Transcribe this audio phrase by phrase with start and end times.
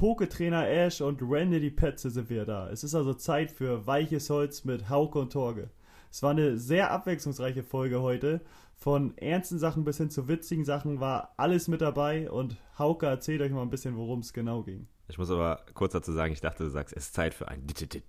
[0.00, 2.70] Poketrainer Ash und Randy die Petze sind wieder da.
[2.70, 5.68] Es ist also Zeit für weiches Holz mit Hauke und Torge.
[6.10, 8.40] Es war eine sehr abwechslungsreiche Folge heute.
[8.76, 13.42] Von ernsten Sachen bis hin zu witzigen Sachen war alles mit dabei und Hauke erzählt
[13.42, 14.88] euch mal ein bisschen, worum es genau ging.
[15.08, 17.66] Ich muss aber kurz dazu sagen, ich dachte, du sagst, es ist Zeit für ein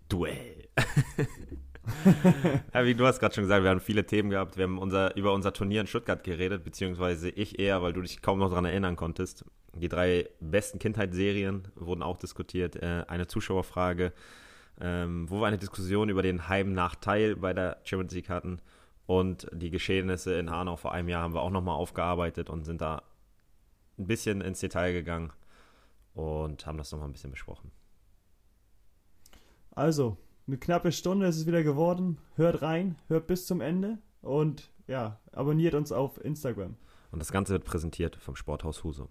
[0.08, 0.70] Duell.
[2.73, 4.55] ja, wie du hast gerade schon gesagt, wir haben viele Themen gehabt.
[4.55, 8.21] Wir haben unser, über unser Turnier in Stuttgart geredet, beziehungsweise ich eher, weil du dich
[8.21, 9.44] kaum noch daran erinnern konntest.
[9.75, 12.75] Die drei besten Kindheitsserien wurden auch diskutiert.
[12.75, 14.13] Äh, eine Zuschauerfrage,
[14.79, 18.59] ähm, wo wir eine Diskussion über den Heimnachteil bei der Champions League hatten.
[19.05, 22.81] Und die Geschehnisse in Hanau vor einem Jahr haben wir auch nochmal aufgearbeitet und sind
[22.81, 23.03] da
[23.98, 25.31] ein bisschen ins Detail gegangen
[26.13, 27.71] und haben das nochmal ein bisschen besprochen.
[29.71, 30.17] Also,
[30.48, 32.17] eine knappe Stunde ist es wieder geworden.
[32.35, 36.76] Hört rein, hört bis zum Ende und ja, abonniert uns auf Instagram.
[37.11, 39.09] Und das Ganze wird präsentiert vom Sporthaus Husum.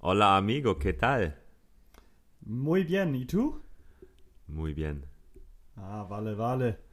[0.00, 1.36] Hola amigo, ¿qué tal?
[2.40, 3.60] Muy bien, ¿y tú?
[4.46, 5.04] Muy bien.
[5.76, 6.87] Ah, vale, vale.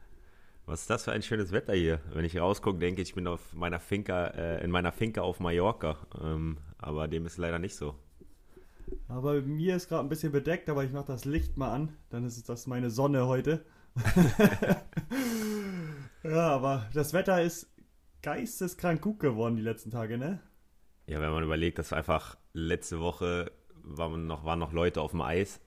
[0.66, 2.00] Was ist das für ein schönes Wetter hier?
[2.12, 5.38] Wenn ich rausgucke, denke ich, ich bin auf meiner Finca, äh, in meiner Finca auf
[5.38, 5.96] Mallorca.
[6.20, 7.94] Ähm, aber dem ist leider nicht so.
[9.06, 11.92] Aber mir ist gerade ein bisschen bedeckt, aber ich mache das Licht mal an.
[12.10, 13.64] Dann ist das meine Sonne heute.
[16.24, 17.72] ja, aber das Wetter ist
[18.22, 20.40] geisteskrank gut geworden die letzten Tage, ne?
[21.06, 23.52] Ja, wenn man überlegt, dass einfach letzte Woche
[23.84, 25.60] waren noch, waren noch Leute auf dem Eis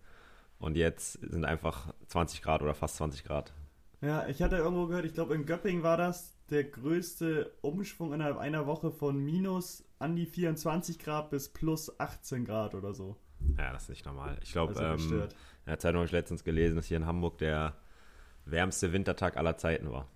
[0.58, 3.54] und jetzt sind einfach 20 Grad oder fast 20 Grad.
[4.02, 8.38] Ja, ich hatte irgendwo gehört, ich glaube in Göppingen war das der größte Umschwung innerhalb
[8.38, 13.18] einer Woche von minus an die 24 Grad bis plus 18 Grad oder so.
[13.58, 14.38] Ja, das ist nicht normal.
[14.42, 15.30] Ich glaube, also ähm, in
[15.68, 17.76] der Zeitung habe ich letztens gelesen, dass hier in Hamburg der
[18.46, 20.08] wärmste Wintertag aller Zeiten war.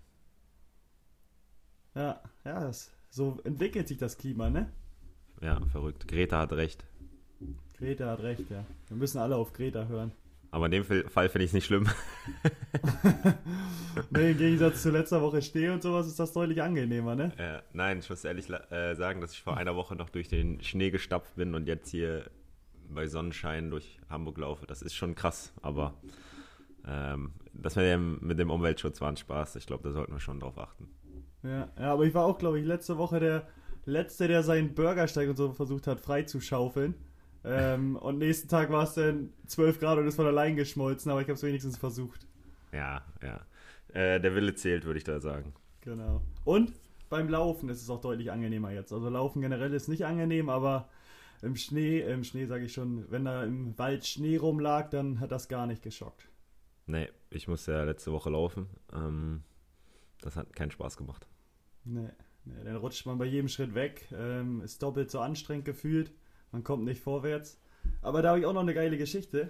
[1.95, 4.71] Ja, ja, das, so entwickelt sich das Klima, ne?
[5.41, 6.07] Ja, verrückt.
[6.07, 6.85] Greta hat recht.
[7.77, 8.65] Greta hat recht, ja.
[8.87, 10.11] Wir müssen alle auf Greta hören.
[10.53, 11.89] Aber in dem Fall finde ich es nicht schlimm.
[14.11, 17.31] nee, im Gegensatz zu letzter Woche Schnee und sowas ist das deutlich angenehmer, ne?
[17.37, 20.61] Äh, nein, ich muss ehrlich äh, sagen, dass ich vor einer Woche noch durch den
[20.61, 22.29] Schnee gestapft bin und jetzt hier
[22.87, 24.67] bei Sonnenschein durch Hamburg laufe.
[24.67, 25.95] Das ist schon krass, aber
[26.87, 29.55] ähm, das mit dem, mit dem Umweltschutz war ein Spaß.
[29.55, 30.87] Ich glaube, da sollten wir schon drauf achten.
[31.41, 33.47] Ja, ja aber ich war auch, glaube ich, letzte Woche der
[33.85, 36.93] Letzte, der seinen Bürgersteig und so versucht hat, freizuschaufeln.
[37.45, 41.21] Ähm, und nächsten Tag war es dann 12 Grad und ist von allein geschmolzen, aber
[41.21, 42.27] ich habe es wenigstens versucht.
[42.71, 43.41] Ja, ja.
[43.93, 45.53] Äh, der Wille zählt, würde ich da sagen.
[45.81, 46.21] Genau.
[46.45, 46.73] Und
[47.09, 48.93] beim Laufen ist es auch deutlich angenehmer jetzt.
[48.93, 50.89] Also Laufen generell ist nicht angenehm, aber
[51.41, 55.31] im Schnee, im Schnee sage ich schon, wenn da im Wald Schnee rumlag, dann hat
[55.31, 56.27] das gar nicht geschockt.
[56.85, 58.67] Nee, ich musste ja letzte Woche laufen.
[58.93, 59.43] Ähm,
[60.21, 61.27] das hat keinen Spaß gemacht.
[61.83, 62.09] Nee.
[62.45, 66.11] Ja, dann rutscht man bei jedem Schritt weg, ähm, ist doppelt so anstrengend gefühlt,
[66.53, 67.59] man kommt nicht vorwärts.
[68.01, 69.49] Aber da habe ich auch noch eine geile Geschichte.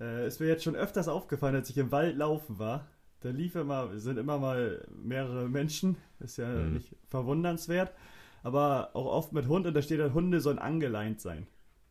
[0.00, 2.88] Äh, ist mir jetzt schon öfters aufgefallen, als ich im Wald laufen war.
[3.20, 6.72] Da lief immer, sind immer mal mehrere Menschen, ist ja mhm.
[6.72, 7.92] nicht verwundernswert,
[8.42, 11.46] aber auch oft mit Hund und da steht dann, Hunde sollen angeleint sein.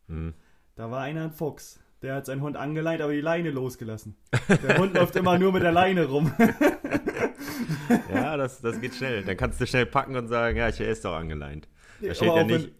[0.07, 0.33] Mhm.
[0.75, 1.79] Da war einer ein Fuchs.
[2.01, 4.17] Der hat seinen Hund angeleint, aber die Leine losgelassen.
[4.67, 6.33] Der Hund läuft immer nur mit der Leine rum.
[8.13, 9.23] ja, das, das geht schnell.
[9.23, 11.69] Dann kannst du schnell packen und sagen, ja, er ist doch angeleint.
[12.01, 12.71] Da steht ja nicht.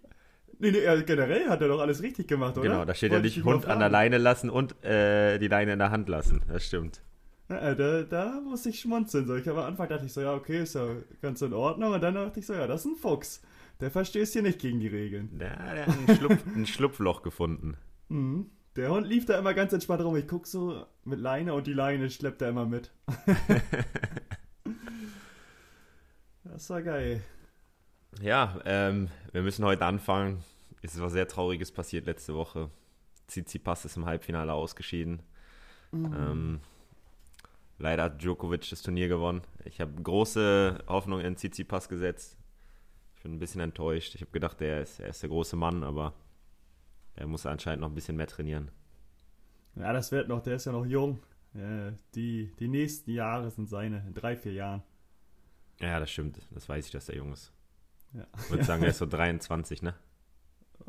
[0.61, 2.69] Nee, nee, generell hat er doch alles richtig gemacht, oder?
[2.69, 5.73] Genau, da steht Wollte ja nicht Hund an der Leine lassen und äh, die Leine
[5.73, 6.43] in der Hand lassen.
[6.47, 7.01] Das stimmt.
[7.49, 9.25] Ja, da, da musste ich schmunzeln.
[9.25, 9.35] So.
[9.35, 10.87] Ich am Anfang dachte ich so, ja, okay, ist ja
[11.19, 11.93] ganz in Ordnung.
[11.93, 13.41] Und dann dachte ich so, ja, das ist ein Fuchs.
[13.79, 15.31] Der verstößt hier nicht gegen die Regeln.
[15.39, 17.75] Ja, der hat ein, Schlupf, ein Schlupfloch gefunden.
[18.09, 18.51] Mhm.
[18.75, 20.15] Der Hund lief da immer ganz entspannt rum.
[20.15, 22.91] Ich guck so mit Leine und die Leine schleppt er immer mit.
[26.43, 27.21] das war geil.
[28.21, 30.43] Ja, ähm, wir müssen heute anfangen.
[30.81, 32.69] Es ist was sehr Trauriges passiert letzte Woche.
[33.27, 35.21] Tsitsipas ist im Halbfinale ausgeschieden.
[35.91, 36.13] Mhm.
[36.17, 36.59] Ähm,
[37.77, 39.41] leider hat Djokovic das Turnier gewonnen.
[39.65, 42.37] Ich habe große Hoffnung in Tsitsipas gesetzt.
[43.15, 44.15] Ich bin ein bisschen enttäuscht.
[44.15, 46.13] Ich habe gedacht, er ist, er ist der große Mann, aber
[47.15, 48.71] er muss anscheinend noch ein bisschen mehr trainieren.
[49.75, 51.19] Ja, das wird noch, der ist ja noch jung.
[51.53, 54.83] Ja, die, die nächsten Jahre sind seine, in drei, vier Jahren.
[55.79, 56.39] Ja, das stimmt.
[56.51, 57.51] Das weiß ich, dass der jung ist.
[58.13, 58.25] Ja.
[58.37, 59.93] Ich würde sagen, er ist so 23, ne?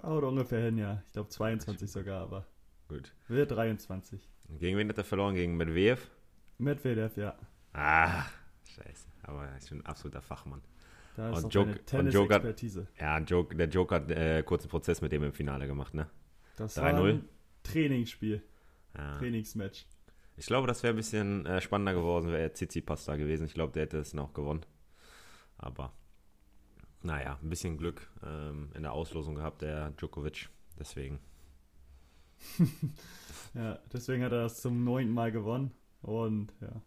[0.03, 1.03] Oder ungefähr hin, ja.
[1.07, 2.47] Ich glaube 22 sogar, aber.
[2.89, 3.13] Gut.
[3.29, 4.29] Wird 23.
[4.59, 5.35] Gegen wen hat er verloren?
[5.35, 6.11] Gegen Medvedev?
[6.59, 7.37] Medvedev, ja.
[7.73, 8.25] Ah,
[8.65, 9.09] scheiße.
[9.23, 10.63] Aber er ist schon ein absoluter Fachmann.
[11.17, 12.87] Da ist und Joke, Tennis-Expertise.
[12.99, 16.09] Ja, Joke, der Joke hat äh, kurzen Prozess mit dem im Finale gemacht, ne?
[16.59, 17.21] 3-0.
[17.63, 18.43] Trainingsspiel.
[18.97, 19.19] Ja.
[19.19, 19.87] Trainingsmatch.
[20.37, 23.47] Ich glaube, das wäre ein bisschen äh, spannender geworden, wäre Tsitsipas da gewesen.
[23.47, 24.65] Ich glaube, der hätte es noch gewonnen.
[25.59, 25.93] Aber
[27.03, 30.49] naja, ein bisschen Glück ähm, in der Auslosung gehabt, der Djokovic.
[30.79, 31.21] Deswegen.
[33.55, 35.73] ja, deswegen hat er das zum neunten Mal gewonnen.
[36.03, 36.83] Und ja.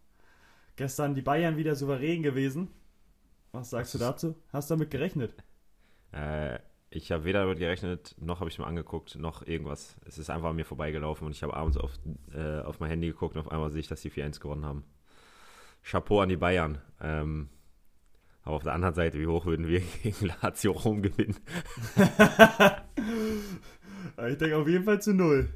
[0.75, 2.69] Gestern die Bayern wieder souverän gewesen.
[3.53, 4.35] Was sagst du dazu?
[4.51, 5.33] Hast du damit gerechnet?
[6.11, 6.59] Äh,
[6.89, 9.95] ich habe weder damit gerechnet, noch habe ich mir angeguckt, noch irgendwas.
[10.05, 11.91] Es ist einfach an mir vorbeigelaufen und ich habe abends auf,
[12.33, 14.83] äh, auf mein Handy geguckt und auf einmal sehe ich, dass die 4-1 gewonnen haben.
[15.83, 16.79] Chapeau an die Bayern.
[16.99, 17.49] Ähm,
[18.45, 21.35] aber auf der anderen Seite, wie hoch würden wir gegen Lazio Rom gewinnen?
[24.29, 25.49] ich denke auf jeden Fall zu null.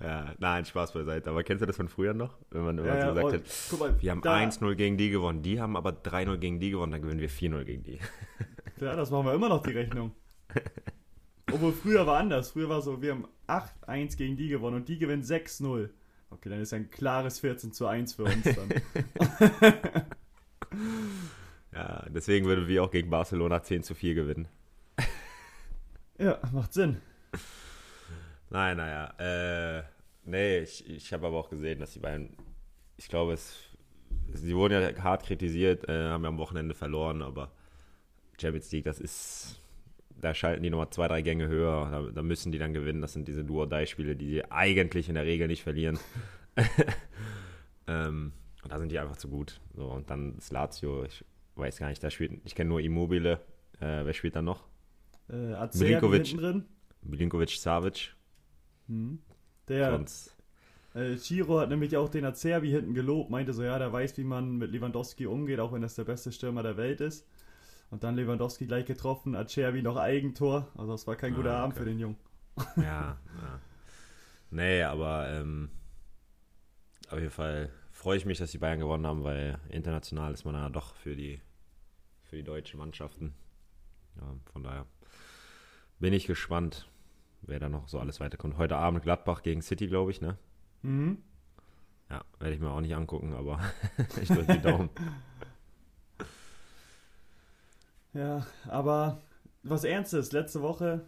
[0.00, 1.30] Ja, nein, Spaß beiseite.
[1.30, 2.38] Aber kennst du das von früher noch?
[2.50, 5.60] Wenn man, wenn ja, so gesagt hat, mal, wir haben 1-0 gegen die gewonnen, die
[5.60, 7.98] haben aber 3-0 gegen die gewonnen, dann gewinnen wir 4-0 gegen die.
[8.78, 10.12] Ja, das machen wir immer noch die Rechnung.
[11.50, 12.50] Obwohl früher war anders.
[12.50, 15.88] Früher war so, wir haben 8-1 gegen die gewonnen und die gewinnen 6-0.
[16.28, 18.68] Okay, dann ist ein klares 14 zu 1 für uns dann.
[21.76, 24.48] Ja, deswegen würden wir auch gegen Barcelona 10 zu 4 gewinnen.
[26.18, 27.02] Ja, macht Sinn.
[28.48, 29.12] Nein, naja.
[29.18, 29.82] Äh,
[30.24, 32.34] nee, ich, ich habe aber auch gesehen, dass die beiden,
[32.96, 33.58] ich glaube, es,
[34.32, 37.52] sie wurden ja hart kritisiert, äh, haben ja am Wochenende verloren, aber
[38.40, 39.60] Champions League, das ist,
[40.18, 43.02] da schalten die nochmal zwei, drei Gänge höher, da, da müssen die dann gewinnen.
[43.02, 45.98] Das sind diese Duo-Dai-Spiele, die sie eigentlich in der Regel nicht verlieren.
[47.86, 48.32] ähm,
[48.62, 49.60] und da sind die einfach zu gut.
[49.74, 51.26] So, und dann das Lazio, ich
[51.56, 53.40] weiß gar nicht, da spielt, ich kenne nur Immobile.
[53.80, 54.64] Äh, wer spielt da noch?
[55.28, 56.36] Äh, Milinkovic,
[57.02, 58.14] Milinkovic, Savic.
[58.88, 59.18] Hm.
[59.68, 60.36] Der Sonst.
[60.94, 64.24] Äh, Chiro hat nämlich auch den Acerbi hinten gelobt, meinte so, ja, der weiß, wie
[64.24, 67.28] man mit Lewandowski umgeht, auch wenn das der beste Stürmer der Welt ist.
[67.90, 70.68] Und dann Lewandowski gleich getroffen, Acerbi noch Eigentor.
[70.76, 71.62] Also das war kein guter ah, okay.
[71.62, 72.16] Abend für den Jungen.
[72.76, 73.60] Ja, ja.
[74.50, 75.68] Nee, aber ähm,
[77.10, 80.54] auf jeden Fall freue ich mich, dass die Bayern gewonnen haben, weil international ist man
[80.54, 81.40] ja doch für die,
[82.26, 83.34] für die deutschen Mannschaften.
[84.16, 84.86] Ja, von daher
[85.98, 86.88] bin ich gespannt
[87.46, 88.58] wer da noch so alles weiterkommt.
[88.58, 90.36] Heute Abend Gladbach gegen City, glaube ich, ne?
[90.82, 91.22] Mhm.
[92.10, 93.60] Ja, werde ich mir auch nicht angucken, aber
[94.20, 94.90] ich drücke die Daumen.
[98.12, 99.20] Ja, aber
[99.62, 101.04] was Ernstes, letzte Woche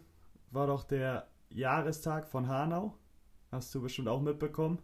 [0.51, 2.99] war doch der Jahrestag von Hanau.
[3.51, 4.77] Hast du bestimmt auch mitbekommen.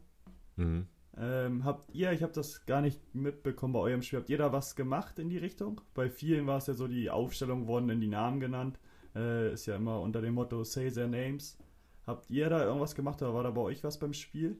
[0.55, 0.88] Mhm.
[1.17, 4.51] Ähm, habt ihr, ich habe das gar nicht mitbekommen bei eurem Spiel, habt ihr da
[4.51, 5.79] was gemacht in die Richtung?
[5.94, 8.79] Bei vielen war es ja so, die Aufstellung wurden in die Namen genannt.
[9.15, 11.57] Äh, ist ja immer unter dem Motto Say Their Names.
[12.06, 14.59] Habt ihr da irgendwas gemacht oder war da bei euch was beim Spiel?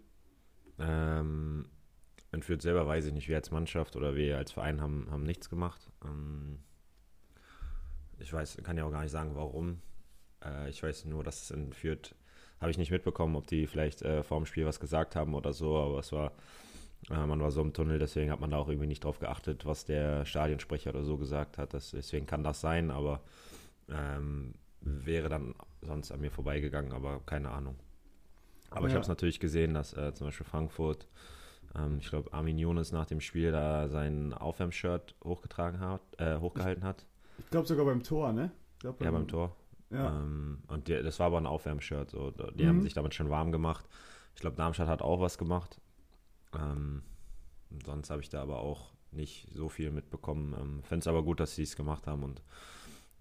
[0.80, 1.68] Ähm,
[2.32, 5.50] entführt selber weiß ich nicht, wir als Mannschaft oder wir als Verein haben, haben nichts
[5.50, 5.92] gemacht.
[6.04, 6.60] Ähm,
[8.18, 9.82] ich weiß, kann ja auch gar nicht sagen, warum.
[10.44, 12.16] Äh, ich weiß nur, dass es entführt,
[12.60, 15.54] habe ich nicht mitbekommen, ob die vielleicht äh, vor dem Spiel was gesagt haben oder
[15.54, 16.32] so, aber es war,
[17.10, 19.66] äh, man war so im Tunnel, deswegen hat man da auch irgendwie nicht drauf geachtet,
[19.66, 21.74] was der Stadionsprecher oder so gesagt hat.
[21.74, 23.22] Das, deswegen kann das sein, aber
[23.90, 27.76] ähm, wäre dann sonst an mir vorbeigegangen, aber keine Ahnung.
[28.70, 28.88] Aber ja.
[28.88, 31.08] ich habe es natürlich gesehen, dass äh, zum Beispiel Frankfurt,
[31.76, 36.84] ähm, ich glaube, Armin Jonas nach dem Spiel da sein Aufwärmshirt hochgetragen hat, äh, hochgehalten
[36.84, 37.06] hat.
[37.40, 38.52] Ich glaube sogar beim Tor, ne?
[38.80, 39.56] Glaub, beim, ja, beim Tor.
[39.96, 40.20] Ja.
[40.20, 42.12] Ähm, und die, das war aber ein Aufwärmshirt.
[42.12, 42.32] So.
[42.32, 42.68] Die mhm.
[42.68, 43.86] haben sich damit schon warm gemacht.
[44.36, 45.80] Ich glaube, Darmstadt hat auch was gemacht.
[46.54, 47.02] Ähm,
[47.86, 50.54] sonst habe ich da aber auch nicht so viel mitbekommen.
[50.60, 52.42] Ähm, Fände es aber gut, dass sie es gemacht haben und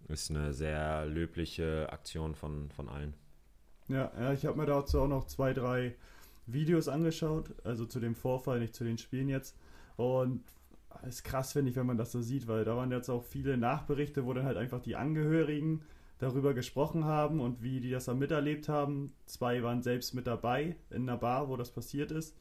[0.08, 3.14] ist eine sehr löbliche Aktion von, von allen.
[3.88, 5.94] Ja, ja ich habe mir dazu auch noch zwei, drei
[6.46, 9.56] Videos angeschaut, also zu dem Vorfall, nicht zu den Spielen jetzt.
[9.96, 10.42] Und
[11.02, 13.24] es ist krass, finde ich, wenn man das so sieht, weil da waren jetzt auch
[13.24, 15.82] viele Nachberichte, wo dann halt einfach die Angehörigen
[16.24, 19.12] darüber gesprochen haben und wie die das dann miterlebt haben.
[19.26, 22.36] Zwei waren selbst mit dabei in einer Bar, wo das passiert ist.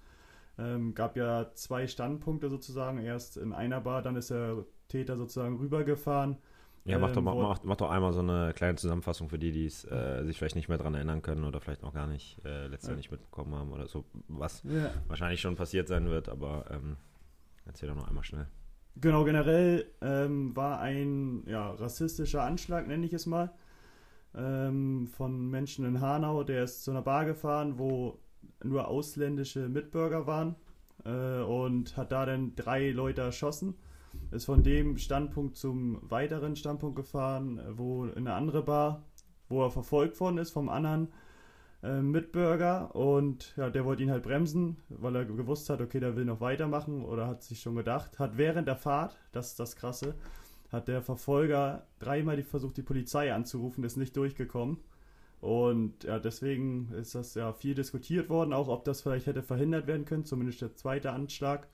[0.57, 2.99] Ähm, gab ja zwei Standpunkte sozusagen.
[2.99, 6.37] Erst in einer Bar, dann ist der Täter sozusagen rübergefahren
[6.85, 9.65] ja, mach, doch, ähm, mach, mach, doch einmal so eine kleine Zusammenfassung für die, die
[9.65, 12.89] äh, sich vielleicht nicht mehr daran erinnern können oder vielleicht noch gar nicht äh, letztes
[12.89, 14.91] Jahr nicht mitbekommen haben oder so, was ja.
[15.07, 16.97] wahrscheinlich schon passiert sein wird, aber ähm,
[17.65, 18.47] erzähl doch noch einmal schnell.
[18.97, 23.53] Genau, generell ähm, war ein ja, rassistischer Anschlag, nenne ich es mal,
[24.35, 26.43] ähm, von Menschen in Hanau.
[26.43, 28.19] Der ist zu einer Bar gefahren, wo
[28.63, 30.55] nur ausländische Mitbürger waren
[31.05, 33.75] äh, und hat da dann drei Leute erschossen
[34.31, 39.03] ist von dem Standpunkt zum weiteren Standpunkt gefahren, wo in eine andere Bar,
[39.49, 41.09] wo er verfolgt worden ist vom anderen
[41.83, 46.15] äh, Mitbürger und ja, der wollte ihn halt bremsen, weil er gewusst hat, okay, der
[46.15, 49.75] will noch weitermachen oder hat sich schon gedacht, hat während der Fahrt, das ist das
[49.75, 50.15] Krasse,
[50.73, 54.79] hat der Verfolger dreimal versucht, die Polizei anzurufen, ist nicht durchgekommen
[55.39, 59.87] Und ja, deswegen ist das ja viel diskutiert worden, auch ob das vielleicht hätte verhindert
[59.87, 61.67] werden können, zumindest der zweite Anschlag.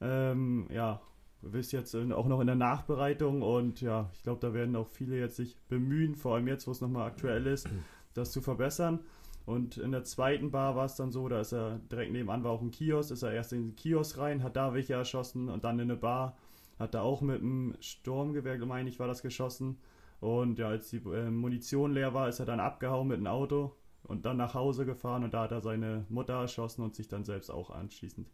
[0.00, 1.00] Ähm, ja,
[1.42, 4.88] du bist jetzt auch noch in der Nachbereitung und ja, ich glaube, da werden auch
[4.88, 7.68] viele jetzt sich bemühen, vor allem jetzt, wo es nochmal aktuell ist,
[8.14, 9.00] das zu verbessern.
[9.44, 12.52] Und in der zweiten Bar war es dann so, da ist er direkt nebenan war
[12.52, 15.64] auch ein Kiosk, ist er erst in den Kiosk rein, hat da welche erschossen und
[15.64, 16.36] dann in eine Bar,
[16.78, 19.78] hat da auch mit einem Sturmgewehr, meine ich, war das geschossen.
[20.20, 23.76] Und ja, als die äh, Munition leer war, ist er dann abgehauen mit einem Auto
[24.02, 27.24] und dann nach Hause gefahren und da hat er seine Mutter erschossen und sich dann
[27.24, 28.28] selbst auch anschließend.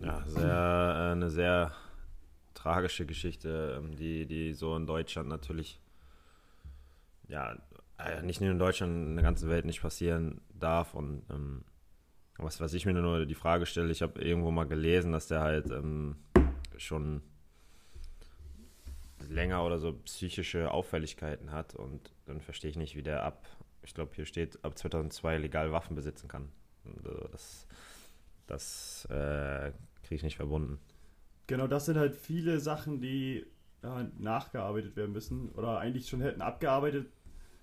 [0.00, 1.72] Ja, sehr, äh, eine sehr
[2.54, 5.80] tragische Geschichte, ähm, die, die so in Deutschland natürlich
[7.28, 7.56] ja,
[7.98, 10.94] äh, nicht nur in Deutschland, in der ganzen Welt nicht passieren darf.
[10.94, 11.64] Und ähm,
[12.38, 15.40] was, was ich mir nur die Frage stelle, ich habe irgendwo mal gelesen, dass der
[15.40, 16.16] halt ähm,
[16.76, 17.22] schon
[19.28, 23.44] länger oder so psychische Auffälligkeiten hat und dann verstehe ich nicht, wie der ab,
[23.82, 26.48] ich glaube hier steht, ab 2002 legal Waffen besitzen kann.
[26.86, 27.66] Äh, das
[28.48, 30.78] das äh, kriege ich nicht verbunden.
[31.46, 33.46] Genau, das sind halt viele Sachen, die
[33.82, 37.06] ja, nachgearbeitet werden müssen oder eigentlich schon hätten abgearbeitet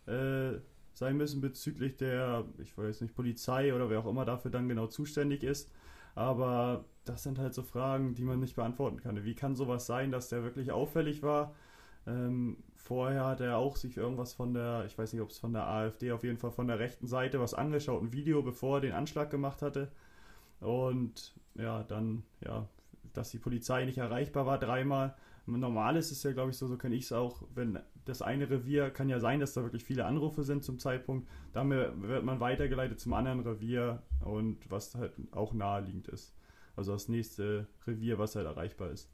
[0.07, 0.53] äh,
[0.95, 4.87] sein müssen bezüglich der, ich weiß nicht, Polizei oder wer auch immer dafür dann genau
[4.87, 5.69] zuständig ist.
[6.15, 9.23] Aber das sind halt so Fragen, die man nicht beantworten kann.
[9.23, 11.53] Wie kann sowas sein, dass der wirklich auffällig war?
[12.07, 15.53] Ähm, vorher hat er auch sich irgendwas von der, ich weiß nicht, ob es von
[15.53, 18.81] der AfD, auf jeden Fall von der rechten Seite was angeschaut, ein Video, bevor er
[18.81, 19.91] den Anschlag gemacht hatte.
[20.61, 22.67] Und ja, dann, ja,
[23.13, 25.15] dass die Polizei nicht erreichbar war dreimal.
[25.47, 28.49] Normal ist es ja, glaube ich, so, so kenne ich es auch, wenn das eine
[28.49, 32.39] Revier, kann ja sein, dass da wirklich viele Anrufe sind zum Zeitpunkt, dann wird man
[32.39, 36.35] weitergeleitet zum anderen Revier und was halt auch naheliegend ist.
[36.75, 39.11] Also das nächste Revier, was halt erreichbar ist.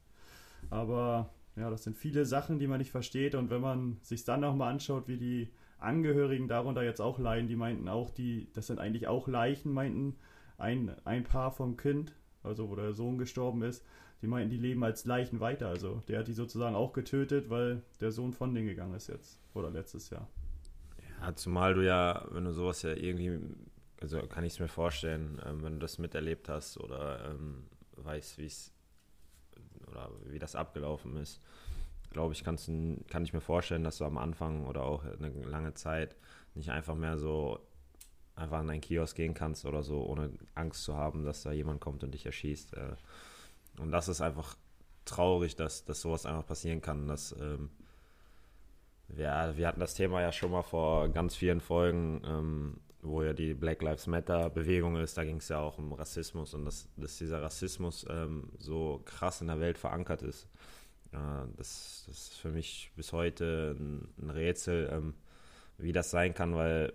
[0.69, 4.41] Aber ja, das sind viele Sachen, die man nicht versteht und wenn man sich dann
[4.41, 8.79] nochmal anschaut, wie die Angehörigen darunter jetzt auch leiden, die meinten auch, die, das sind
[8.79, 10.15] eigentlich auch Leichen, meinten
[10.57, 13.85] ein, ein Paar vom Kind, also wo der Sohn gestorben ist,
[14.21, 15.67] die meinten, die leben als Leichen weiter.
[15.67, 19.39] Also der hat die sozusagen auch getötet, weil der Sohn von denen gegangen ist jetzt.
[19.53, 20.27] Oder letztes Jahr.
[21.19, 23.39] Ja, zumal du ja, wenn du sowas ja irgendwie,
[23.99, 27.65] also kann ich es mir vorstellen, ähm, wenn du das miterlebt hast oder ähm,
[27.97, 28.71] weißt, wie es
[29.87, 31.41] oder wie das abgelaufen ist,
[32.11, 32.71] glaube ich, kannst,
[33.09, 36.15] kann ich mir vorstellen, dass du am Anfang oder auch eine lange Zeit
[36.55, 37.59] nicht einfach mehr so
[38.35, 41.81] einfach an einen Kiosk gehen kannst oder so, ohne Angst zu haben, dass da jemand
[41.81, 42.73] kommt und dich erschießt.
[42.73, 42.95] Äh,
[43.81, 44.55] und das ist einfach
[45.05, 47.07] traurig, dass, dass sowas einfach passieren kann.
[47.07, 47.69] Dass, ähm,
[49.07, 53.33] wir, wir hatten das Thema ja schon mal vor ganz vielen Folgen, ähm, wo ja
[53.33, 55.17] die Black Lives Matter Bewegung ist.
[55.17, 59.41] Da ging es ja auch um Rassismus und dass, dass dieser Rassismus ähm, so krass
[59.41, 60.47] in der Welt verankert ist.
[61.11, 61.17] Äh,
[61.57, 65.13] das, das ist für mich bis heute ein, ein Rätsel, ähm,
[65.77, 66.93] wie das sein kann, weil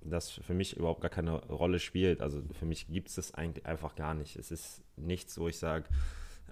[0.00, 2.20] das für mich überhaupt gar keine Rolle spielt.
[2.20, 4.36] Also für mich gibt es das eigentlich einfach gar nicht.
[4.36, 5.84] Es ist nichts, wo ich sage,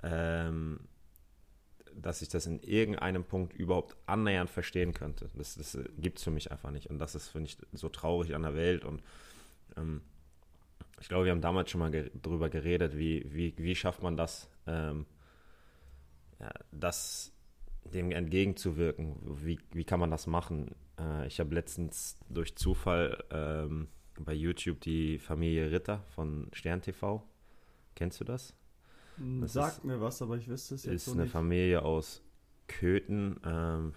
[0.02, 0.80] ähm,
[1.94, 5.30] dass ich das in irgendeinem Punkt überhaupt annähernd verstehen könnte.
[5.34, 6.90] Das, das gibt es für mich einfach nicht.
[6.90, 8.84] Und das ist, finde ich, so traurig an der Welt.
[8.84, 9.02] Und
[9.76, 10.02] ähm,
[11.00, 14.16] ich glaube, wir haben damals schon mal ge darüber geredet, wie, wie, wie schafft man
[14.16, 15.06] das, ähm,
[16.38, 17.32] ja, das
[17.92, 19.16] dem entgegenzuwirken.
[19.44, 20.74] Wie, wie kann man das machen?
[20.98, 23.88] Äh, ich habe letztens durch Zufall ähm,
[24.18, 27.22] bei YouTube die Familie Ritter von Stern TV.
[27.94, 28.54] Kennst du das?
[29.16, 31.32] Hm, das Sagt ist, mir was, aber ich wüsste es jetzt ist so eine nicht.
[31.32, 32.22] Familie aus
[32.66, 33.94] Köthen, ähm,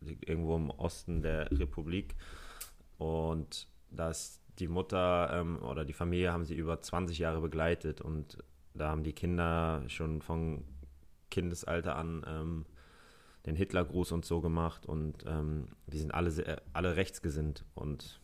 [0.00, 2.14] irgendwo im Osten der Republik.
[2.98, 8.00] Und da ist die Mutter ähm, oder die Familie haben sie über 20 Jahre begleitet
[8.00, 8.38] und
[8.74, 10.64] da haben die Kinder schon von
[11.30, 12.66] Kindesalter an ähm,
[13.46, 18.20] den Hitlergruß und so gemacht und ähm, die sind alle, sehr, alle rechtsgesinnt und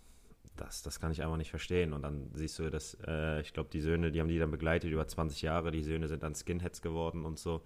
[0.57, 1.93] das, das kann ich einfach nicht verstehen.
[1.93, 4.91] Und dann siehst du, dass, äh, ich glaube, die Söhne, die haben die dann begleitet
[4.91, 7.63] über 20 Jahre, die Söhne sind dann Skinheads geworden und so.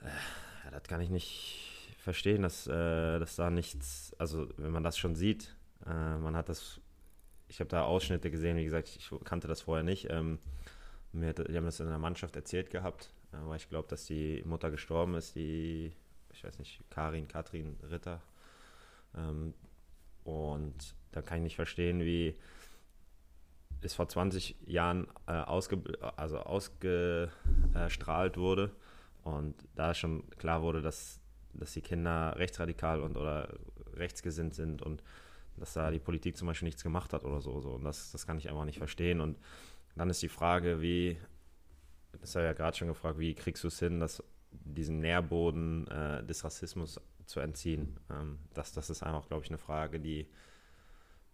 [0.00, 4.96] Äh, das kann ich nicht verstehen, dass, äh, dass da nichts, also wenn man das
[4.96, 5.56] schon sieht,
[5.86, 6.80] äh, man hat das,
[7.48, 10.08] ich habe da Ausschnitte gesehen, wie gesagt, ich kannte das vorher nicht.
[10.10, 10.38] Ähm,
[11.12, 14.42] mir, die haben das in der Mannschaft erzählt gehabt, äh, weil ich glaube, dass die
[14.46, 15.92] Mutter gestorben ist, die
[16.38, 18.22] ich weiß nicht, Karin, Katrin Ritter.
[19.16, 19.54] Ähm,
[20.22, 22.36] und da kann ich nicht verstehen, wie
[23.80, 25.82] es vor 20 Jahren äh, ausge,
[26.16, 28.70] also ausgestrahlt wurde
[29.24, 31.20] und da schon klar wurde, dass,
[31.54, 33.52] dass die Kinder rechtsradikal und oder
[33.94, 35.02] rechtsgesinnt sind und
[35.56, 37.60] dass da die Politik zum Beispiel nichts gemacht hat oder so.
[37.60, 37.70] so.
[37.70, 39.20] Und das, das kann ich einfach nicht verstehen.
[39.20, 39.38] Und
[39.96, 41.18] dann ist die Frage, wie,
[42.20, 45.86] das habe ich ja gerade schon gefragt, wie kriegst du es hin, dass diesen Nährboden
[45.88, 47.98] äh, des Rassismus zu entziehen.
[48.10, 50.20] Ähm, das, das ist einfach, glaube ich, eine Frage, die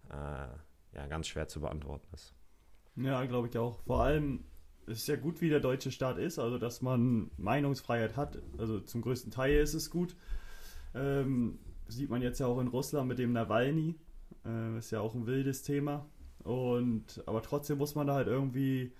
[0.09, 0.47] äh,
[0.95, 2.33] ja, ganz schwer zu beantworten ist.
[2.95, 3.79] Ja, glaube ich auch.
[3.81, 4.45] Vor allem
[4.87, 8.41] ist es ja gut, wie der deutsche Staat ist, also dass man Meinungsfreiheit hat.
[8.57, 10.15] Also zum größten Teil ist es gut.
[10.93, 13.95] Ähm, sieht man jetzt ja auch in Russland mit dem Nawalny.
[14.45, 16.05] Äh, ist ja auch ein wildes Thema.
[16.43, 18.93] Und aber trotzdem muss man da halt irgendwie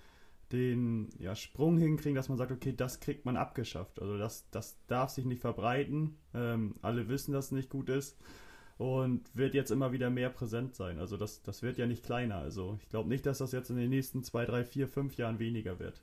[0.52, 4.00] den ja, Sprung hinkriegen, dass man sagt, okay, das kriegt man abgeschafft.
[4.00, 6.18] Also das, das darf sich nicht verbreiten.
[6.34, 8.16] Ähm, alle wissen, dass es nicht gut ist
[8.78, 10.98] und wird jetzt immer wieder mehr präsent sein.
[10.98, 12.36] Also das, das wird ja nicht kleiner.
[12.36, 15.38] Also ich glaube nicht, dass das jetzt in den nächsten zwei, drei, vier, fünf Jahren
[15.38, 16.02] weniger wird.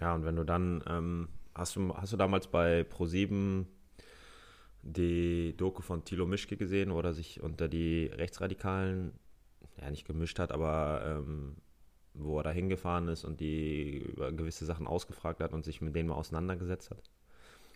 [0.00, 3.66] Ja, und wenn du dann, ähm, hast, du, hast du damals bei Pro7
[4.82, 9.12] die Doku von Thilo Mischke gesehen, wo er sich unter die Rechtsradikalen,
[9.80, 11.56] ja nicht gemischt hat, aber ähm,
[12.18, 15.94] wo er da hingefahren ist und die über gewisse Sachen ausgefragt hat und sich mit
[15.94, 17.02] denen mal auseinandergesetzt hat.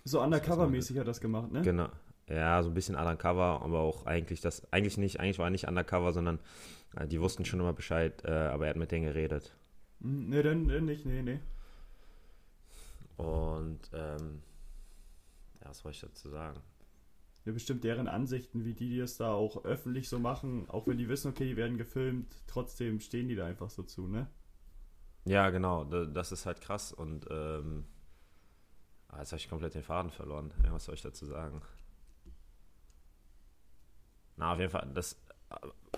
[0.04, 1.62] So undercover-mäßig hat er das gemacht, ne?
[1.62, 1.88] Genau.
[2.28, 5.68] Ja, so ein bisschen undercover, aber auch eigentlich das, eigentlich nicht, eigentlich war er nicht
[5.68, 6.38] undercover, sondern
[6.96, 9.52] äh, die wussten schon immer Bescheid, äh, aber er hat mit denen geredet.
[10.00, 11.40] Hm, ne, dann nicht, nee, nee.
[13.16, 14.42] Und, ähm,
[15.60, 16.58] ja, was soll ich dazu sagen?
[17.44, 20.98] Ja, bestimmt deren Ansichten, wie die, die es da auch öffentlich so machen, auch wenn
[20.98, 24.28] die wissen, okay, die werden gefilmt, trotzdem stehen die da einfach so zu, ne?
[25.24, 27.84] Ja, genau, das ist halt krass und, ähm,
[29.08, 30.52] ah, jetzt habe ich komplett den Faden verloren.
[30.70, 31.62] Was soll ich dazu sagen?
[34.36, 35.20] Na, auf jeden Fall, das,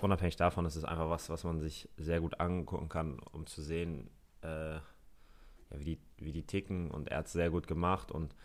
[0.01, 3.61] unabhängig davon, ist es einfach was, was man sich sehr gut angucken kann, um zu
[3.61, 4.09] sehen,
[4.41, 4.81] äh, ja,
[5.71, 8.35] wie, die, wie die ticken und er hat es sehr gut gemacht und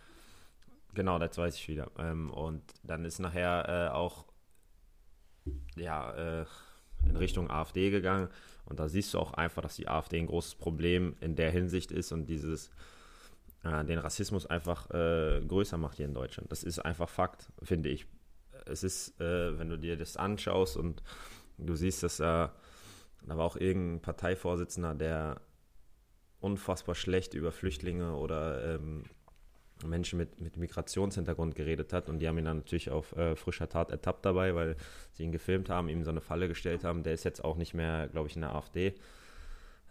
[0.94, 1.90] genau, das weiß ich wieder.
[1.99, 4.26] Ähm, und dann ist nachher äh, auch
[5.76, 6.47] ja, äh,
[7.09, 8.28] in Richtung AfD gegangen
[8.66, 11.92] und da siehst du auch einfach, dass die AfD ein großes Problem in der Hinsicht
[11.92, 12.70] ist und dieses
[13.64, 16.52] äh, den Rassismus einfach äh, größer macht hier in Deutschland.
[16.52, 18.06] Das ist einfach Fakt, finde ich
[18.66, 21.02] es ist, äh, wenn du dir das anschaust und
[21.59, 25.40] du siehst, dass äh, da war auch irgendein Parteivorsitzender, der
[26.40, 29.05] unfassbar schlecht über Flüchtlinge oder ähm,
[29.85, 33.69] Menschen mit, mit Migrationshintergrund geredet hat und die haben ihn dann natürlich auf äh, frischer
[33.69, 34.77] Tat ertappt dabei, weil
[35.12, 37.03] sie ihn gefilmt haben, ihm so eine Falle gestellt haben.
[37.03, 38.95] Der ist jetzt auch nicht mehr, glaube ich, in der AfD.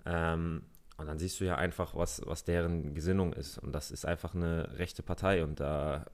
[0.05, 0.63] Ähm,
[0.97, 3.57] und dann siehst du ja einfach, was, was deren Gesinnung ist.
[3.57, 5.43] Und das ist einfach eine rechte Partei.
[5.43, 6.05] Und da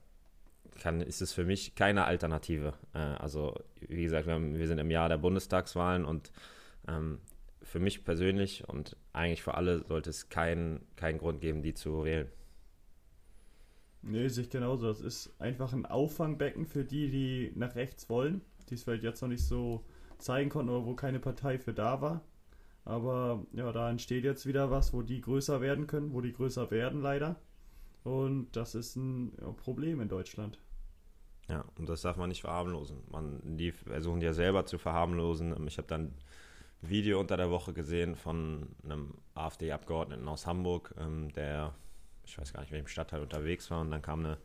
[0.76, 2.74] kann, ist es für mich keine Alternative.
[2.94, 6.30] Äh, also, wie gesagt, wir, haben, wir, sind im Jahr der Bundestagswahlen und
[6.86, 7.18] ähm,
[7.62, 12.04] für mich persönlich und eigentlich für alle sollte es keinen kein Grund geben, die zu
[12.04, 12.28] wählen.
[14.08, 14.86] Nee, sehe ich genauso.
[14.86, 19.20] Das ist einfach ein Auffangbecken für die, die nach rechts wollen, die es vielleicht jetzt
[19.20, 19.84] noch nicht so
[20.18, 22.22] zeigen konnten oder wo keine Partei für da war.
[22.84, 26.70] Aber ja, da entsteht jetzt wieder was, wo die größer werden können, wo die größer
[26.70, 27.36] werden leider.
[28.04, 30.60] Und das ist ein Problem in Deutschland.
[31.48, 32.98] Ja, und das darf man nicht verharmlosen.
[33.10, 35.66] Man, die versuchen ja selber zu verharmlosen.
[35.66, 41.32] Ich habe dann ein Video unter der Woche gesehen von einem AfD-Abgeordneten aus Hamburg, ähm,
[41.32, 41.74] der,
[42.26, 43.80] ich weiß gar nicht, welchem Stadtteil unterwegs war.
[43.80, 44.38] Und dann kam eine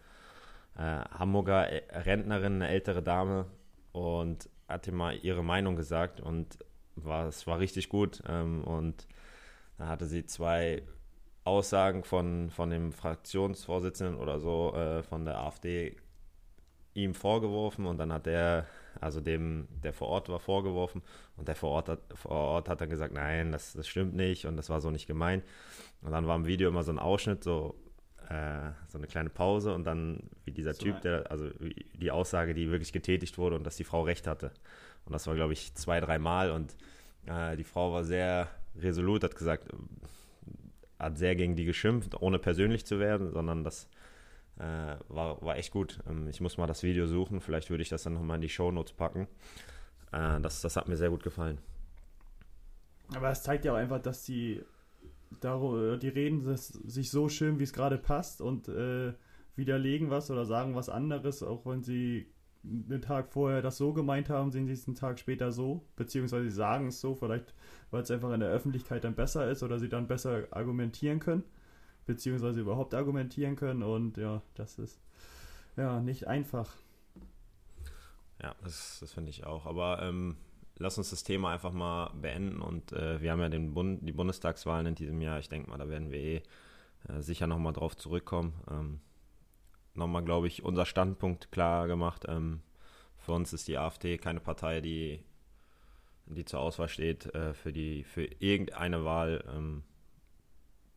[0.78, 3.46] äh, Hamburger Rentnerin, eine ältere Dame,
[3.92, 6.22] und hat ihm mal ihre Meinung gesagt.
[6.22, 6.60] Und
[6.96, 8.22] war, es war richtig gut.
[8.28, 9.08] Ähm, und
[9.78, 10.84] dann hatte sie zwei
[11.44, 15.98] Aussagen von, von dem Fraktionsvorsitzenden oder so äh, von der AfD
[16.94, 18.66] ihm vorgeworfen und dann hat der,
[19.00, 21.02] also dem, der vor Ort war, vorgeworfen
[21.38, 24.46] und der vor Ort hat, vor Ort hat dann gesagt, nein, das, das stimmt nicht
[24.46, 25.44] und das war so nicht gemeint.
[26.02, 27.76] Und dann war im Video immer so ein Ausschnitt, so,
[28.30, 31.50] äh, so eine kleine Pause und dann wie dieser so Typ, der, also
[31.94, 34.52] die Aussage, die wirklich getätigt wurde und dass die Frau recht hatte.
[35.06, 36.76] Und das war, glaube ich, zwei, dreimal und
[37.26, 39.70] äh, die Frau war sehr resolut, hat gesagt,
[41.00, 43.90] hat sehr gegen die geschimpft, ohne persönlich zu werden, sondern das
[44.62, 46.00] äh, war, war echt gut.
[46.08, 48.50] Ähm, ich muss mal das Video suchen, vielleicht würde ich das dann nochmal in die
[48.50, 49.28] Shownotes packen.
[50.12, 51.58] Äh, das, das hat mir sehr gut gefallen.
[53.16, 54.62] Aber es zeigt ja auch einfach, dass die,
[55.32, 59.14] die reden sich so schön, wie es gerade passt und äh,
[59.56, 62.32] widerlegen was oder sagen was anderes, auch wenn sie
[62.64, 66.44] einen Tag vorher das so gemeint haben, sehen sie es einen Tag später so, beziehungsweise
[66.44, 67.56] sie sagen es so, vielleicht
[67.90, 71.44] weil es einfach in der Öffentlichkeit dann besser ist oder sie dann besser argumentieren können
[72.12, 75.00] beziehungsweise überhaupt argumentieren können und ja, das ist
[75.78, 76.76] ja nicht einfach.
[78.42, 79.66] Ja, das, das finde ich auch.
[79.66, 80.36] Aber ähm,
[80.78, 84.12] lass uns das Thema einfach mal beenden und äh, wir haben ja den Bund, die
[84.12, 85.40] Bundestagswahlen in diesem Jahr.
[85.40, 86.44] Ich denke mal, da werden wir eh
[87.08, 88.54] äh, sicher nochmal drauf zurückkommen.
[88.70, 89.00] Ähm,
[89.94, 92.26] nochmal, glaube ich, unser Standpunkt klar gemacht.
[92.28, 92.62] Ähm,
[93.20, 95.24] für uns ist die AfD keine Partei, die,
[96.26, 99.44] die zur Auswahl steht äh, für, die, für irgendeine Wahl.
[99.56, 99.84] Ähm,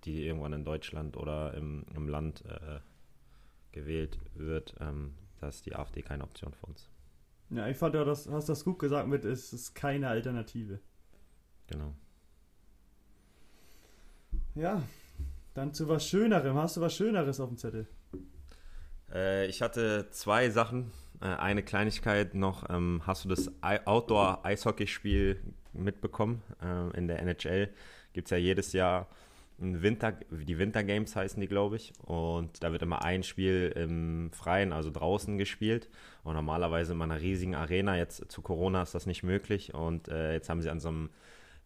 [0.05, 2.81] die irgendwann in Deutschland oder im, im Land äh,
[3.73, 4.75] gewählt wird.
[4.81, 6.89] Ähm, da ist die AfD keine Option für uns.
[7.51, 10.81] Ja, ich fand, du hast, hast das gut gesagt mit, es ist keine Alternative.
[11.67, 11.95] Genau.
[14.55, 14.83] Ja,
[15.55, 16.57] dann zu was Schönerem.
[16.57, 17.87] Hast du was Schöneres auf dem Zettel?
[19.13, 20.91] Äh, ich hatte zwei Sachen.
[21.21, 22.69] Äh, eine Kleinigkeit noch.
[22.71, 25.41] Ähm, hast du das Outdoor-Eishockeyspiel
[25.73, 26.43] mitbekommen?
[26.63, 27.71] Äh, in der NHL
[28.13, 29.09] gibt es ja jedes Jahr
[29.59, 31.93] Winter, die Winter Games heißen die, glaube ich.
[32.01, 35.89] Und da wird immer ein Spiel im Freien, also draußen gespielt.
[36.25, 37.97] Und normalerweise in einer riesigen Arena.
[37.97, 39.75] Jetzt zu Corona ist das nicht möglich.
[39.75, 41.11] Und äh, jetzt haben sie an so einem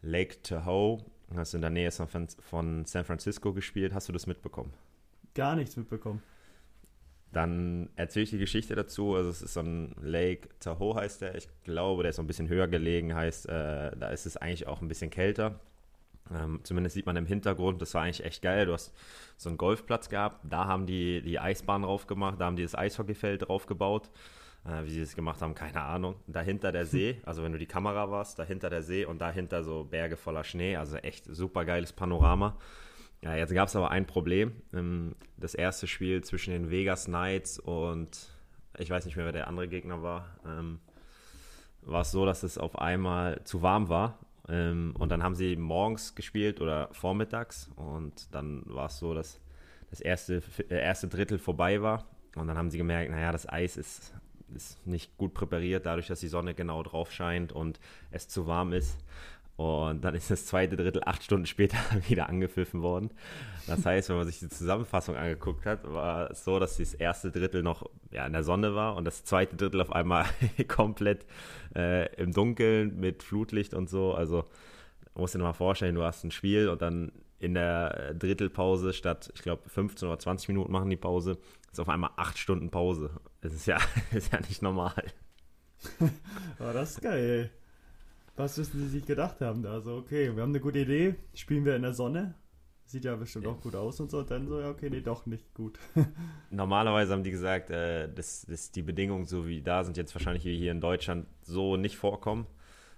[0.03, 3.95] Lake Tahoe, das in der Nähe von San Francisco gespielt.
[3.95, 4.73] Hast du das mitbekommen?
[5.35, 6.23] Gar nichts mitbekommen.
[7.33, 9.15] Dann erzähle ich die Geschichte dazu.
[9.15, 11.35] Also es ist so ein Lake Tahoe heißt der.
[11.35, 14.67] Ich glaube, der ist so ein bisschen höher gelegen, heißt, äh, da ist es eigentlich
[14.67, 15.61] auch ein bisschen kälter.
[16.35, 18.67] Ähm, zumindest sieht man im Hintergrund, das war eigentlich echt geil.
[18.67, 18.95] Du hast
[19.37, 22.75] so einen Golfplatz gehabt, da haben die die Eisbahn drauf gemacht, da haben die das
[22.75, 24.11] Eishockeyfeld drauf gebaut.
[24.65, 26.17] Äh, wie sie das gemacht haben, keine Ahnung.
[26.27, 29.85] Dahinter der See, also wenn du die Kamera warst, dahinter der See und dahinter so
[29.85, 32.57] Berge voller Schnee, also echt super geiles Panorama.
[33.23, 34.53] Ja, jetzt gab es aber ein Problem.
[34.73, 38.29] Ähm, das erste Spiel zwischen den Vegas Knights und
[38.79, 40.81] ich weiß nicht mehr, wer der andere Gegner war, ähm,
[41.83, 45.57] war es so, dass es auf einmal zu warm war ähm, und dann haben sie
[45.57, 47.71] morgens gespielt oder vormittags.
[47.77, 49.41] Und dann war es so, dass
[49.91, 52.07] das erste, äh, erste Drittel vorbei war.
[52.35, 54.15] Und dann haben sie gemerkt, naja, das Eis ist,
[54.55, 57.79] ist nicht gut präpariert, dadurch, dass die Sonne genau drauf scheint und
[58.11, 58.99] es zu warm ist.
[59.59, 63.11] Und dann ist das zweite Drittel acht Stunden später wieder angepfiffen worden.
[63.67, 67.33] Das heißt, wenn man sich die Zusammenfassung angeguckt hat, war es so, dass das erste
[67.33, 70.27] Drittel noch ja, in der Sonne war und das zweite Drittel auf einmal
[70.69, 71.27] komplett
[71.75, 74.15] äh, im Dunkeln mit Flutlicht und so.
[74.15, 74.45] Also
[75.17, 79.33] musst du dir mal vorstellen, du hast ein Spiel und dann in der Drittelpause statt,
[79.35, 81.37] ich glaube, 15 oder 20 Minuten machen die Pause,
[81.73, 83.11] ist auf einmal acht Stunden Pause.
[83.41, 83.79] Das ist ja,
[84.13, 85.03] ist ja nicht normal.
[86.01, 87.51] oh, das ist geil
[88.39, 89.81] was müssen sie sich gedacht haben da?
[89.81, 92.35] So, okay, wir haben eine gute Idee, spielen wir in der Sonne.
[92.85, 94.21] Sieht ja bestimmt auch gut aus und so.
[94.21, 95.79] Und dann so, ja, okay, nee, doch nicht gut.
[96.51, 100.45] Normalerweise haben die gesagt, äh, dass, dass die Bedingungen, so wie da sind, jetzt wahrscheinlich
[100.45, 102.47] wie hier in Deutschland so nicht vorkommen.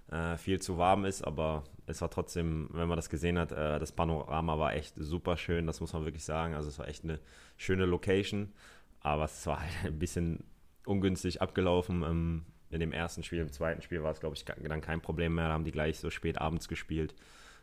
[0.09, 3.79] Äh, viel zu warm ist, aber es war trotzdem, wenn man das gesehen hat, äh,
[3.79, 6.53] das Panorama war echt super schön, das muss man wirklich sagen.
[6.53, 7.19] Also es war echt eine
[7.57, 8.53] schöne Location,
[9.01, 10.43] aber es war halt ein bisschen
[10.85, 12.03] ungünstig abgelaufen.
[12.03, 13.39] Ähm, in dem ersten Spiel.
[13.39, 15.47] Im zweiten Spiel war es, glaube ich, dann kein Problem mehr.
[15.47, 17.13] Da haben die gleich so spät abends gespielt.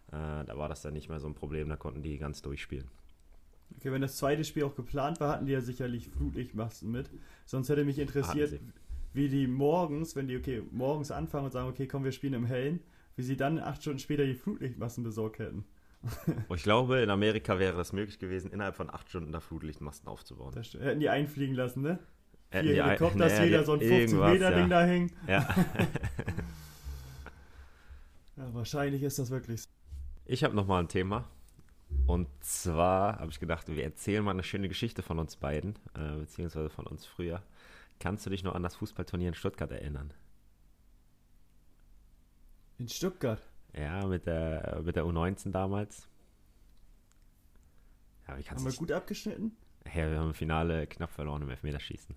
[0.08, 1.68] Äh, da war das dann nicht mehr so ein Problem.
[1.68, 2.88] Da konnten die ganz durchspielen.
[3.76, 7.10] Okay, wenn das zweite Spiel auch geplant war, hatten die ja sicherlich Flutlichtmasten mit.
[7.44, 8.58] Sonst hätte mich interessiert,
[9.12, 12.46] wie die morgens, wenn die okay morgens anfangen und sagen, okay, komm, wir spielen im
[12.46, 12.80] Hellen,
[13.16, 15.64] wie sie dann acht Stunden später die Flutlichtmasten besorgt hätten.
[16.54, 20.52] ich glaube, in Amerika wäre es möglich gewesen, innerhalb von acht Stunden da Flutlichtmasten aufzubauen.
[20.54, 21.98] Das hätten die einfliegen lassen, ne?
[22.50, 24.80] Vier die Helikopters, naja, jeder so ein 50-Meter-Ding ja.
[24.80, 25.12] da hängen.
[25.26, 25.40] Ja.
[28.36, 29.68] ja, wahrscheinlich ist das wirklich so.
[30.24, 31.28] Ich habe nochmal ein Thema.
[32.06, 36.18] Und zwar habe ich gedacht, wir erzählen mal eine schöne Geschichte von uns beiden, äh,
[36.20, 37.42] beziehungsweise von uns früher.
[37.98, 40.12] Kannst du dich noch an das Fußballturnier in Stuttgart erinnern?
[42.78, 43.42] In Stuttgart?
[43.74, 46.08] Ja, mit der, mit der U19 damals.
[48.26, 49.56] Ja, haben wir gut abgeschnitten?
[49.86, 52.14] Ja, wir haben im Finale knapp verloren im Elfmeterschießen.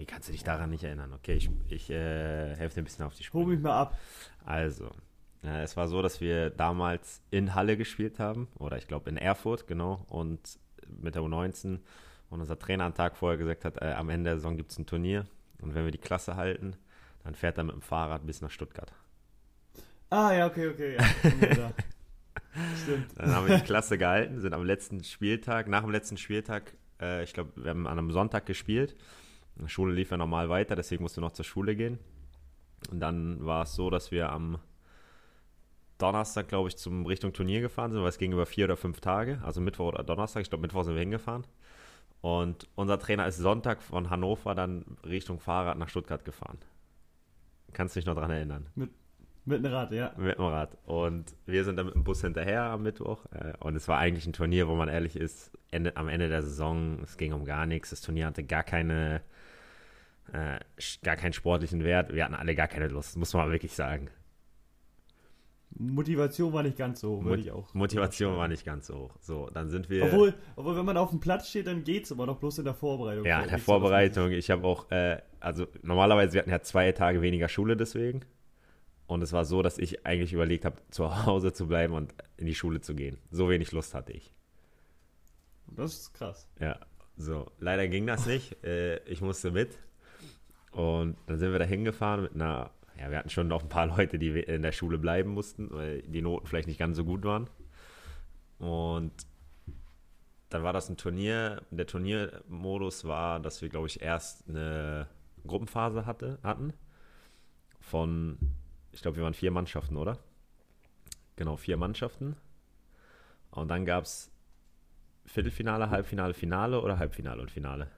[0.00, 1.12] Wie kannst du dich daran nicht erinnern?
[1.12, 3.42] Okay, ich, ich äh, helfe dir ein bisschen auf die Spur.
[3.42, 3.98] Hol mich mal ab.
[4.46, 4.86] Also,
[5.44, 9.18] äh, es war so, dass wir damals in Halle gespielt haben, oder ich glaube in
[9.18, 10.40] Erfurt, genau, und
[10.88, 11.80] mit der U19
[12.30, 14.78] und unser Trainer am Tag vorher gesagt hat, äh, am Ende der Saison gibt es
[14.78, 15.26] ein Turnier
[15.60, 16.76] und wenn wir die Klasse halten,
[17.22, 18.90] dann fährt er mit dem Fahrrad bis nach Stuttgart.
[20.08, 21.04] Ah, ja, okay, okay, ja.
[22.82, 23.06] Stimmt.
[23.16, 27.22] Dann haben wir die Klasse gehalten, sind am letzten Spieltag, nach dem letzten Spieltag, äh,
[27.22, 28.96] ich glaube, wir haben an einem Sonntag gespielt
[29.56, 31.98] die Schule lief ja normal weiter, deswegen musste noch zur Schule gehen.
[32.90, 34.58] Und dann war es so, dass wir am
[35.98, 39.00] Donnerstag, glaube ich, zum Richtung Turnier gefahren sind, weil es ging über vier oder fünf
[39.00, 40.42] Tage, also Mittwoch oder Donnerstag.
[40.42, 41.44] Ich glaube, Mittwoch sind wir hingefahren.
[42.22, 46.58] Und unser Trainer ist Sonntag von Hannover dann Richtung Fahrrad nach Stuttgart gefahren.
[47.72, 48.66] Kannst du dich noch daran erinnern?
[48.74, 48.90] Mit,
[49.44, 50.12] mit dem Rad, ja.
[50.16, 50.76] Mit dem Rad.
[50.84, 53.24] Und wir sind dann mit dem Bus hinterher am Mittwoch.
[53.32, 56.42] Äh, und es war eigentlich ein Turnier, wo man ehrlich ist, Ende, am Ende der
[56.42, 57.90] Saison, es ging um gar nichts.
[57.90, 59.22] Das Turnier hatte gar keine
[60.32, 60.60] äh,
[61.02, 62.12] gar keinen sportlichen Wert.
[62.14, 64.10] Wir hatten alle gar keine Lust, muss man wirklich sagen.
[65.72, 67.72] Motivation war nicht ganz so hoch, würde ich auch.
[67.74, 69.16] Motivation war nicht ganz so hoch.
[69.20, 70.04] So, dann sind wir.
[70.04, 72.64] Obwohl, obwohl wenn man auf dem Platz steht, dann geht es immer noch bloß in
[72.64, 73.24] der Vorbereitung.
[73.24, 74.32] Ja, in der Vorbereitung.
[74.32, 78.22] Ich habe auch, äh, also normalerweise, wir hatten ja zwei Tage weniger Schule deswegen.
[79.06, 82.46] Und es war so, dass ich eigentlich überlegt habe, zu Hause zu bleiben und in
[82.46, 83.18] die Schule zu gehen.
[83.30, 84.32] So wenig Lust hatte ich.
[85.68, 86.48] Das ist krass.
[86.60, 86.78] Ja,
[87.16, 88.62] So, leider ging das nicht.
[88.64, 89.78] Äh, ich musste mit.
[90.72, 93.86] Und dann sind wir da hingefahren mit einer, ja, wir hatten schon noch ein paar
[93.96, 97.24] Leute, die in der Schule bleiben mussten, weil die Noten vielleicht nicht ganz so gut
[97.24, 97.48] waren.
[98.58, 99.12] Und
[100.50, 101.62] dann war das ein Turnier.
[101.70, 105.06] Der Turniermodus war, dass wir, glaube ich, erst eine
[105.46, 106.72] Gruppenphase hatte, hatten.
[107.80, 108.38] Von,
[108.92, 110.18] ich glaube, wir waren vier Mannschaften, oder?
[111.36, 112.36] Genau, vier Mannschaften.
[113.50, 114.30] Und dann gab es
[115.24, 117.88] Viertelfinale, Halbfinale, Finale oder Halbfinale und Finale?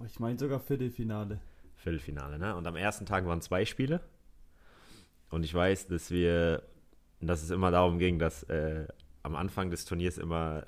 [0.00, 1.40] Boah, ich meine sogar Viertelfinale.
[1.76, 2.56] Viertelfinale, ne?
[2.56, 4.00] Und am ersten Tag waren zwei Spiele.
[5.28, 6.62] Und ich weiß, dass wir,
[7.20, 8.86] dass es immer darum ging, dass äh,
[9.22, 10.64] am Anfang des Turniers immer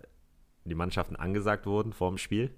[0.66, 2.51] die Mannschaften angesagt wurden vor dem Spiel.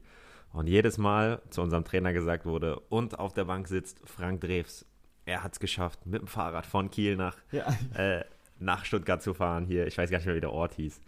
[0.53, 4.85] Und jedes Mal zu unserem Trainer gesagt wurde, und auf der Bank sitzt Frank Drews.
[5.27, 7.73] Er hat es geschafft, mit dem Fahrrad von Kiel nach, ja.
[7.95, 8.25] äh,
[8.59, 9.67] nach Stuttgart zu fahren.
[9.67, 11.01] Hier, ich weiß gar nicht mehr, wie der Ort hieß.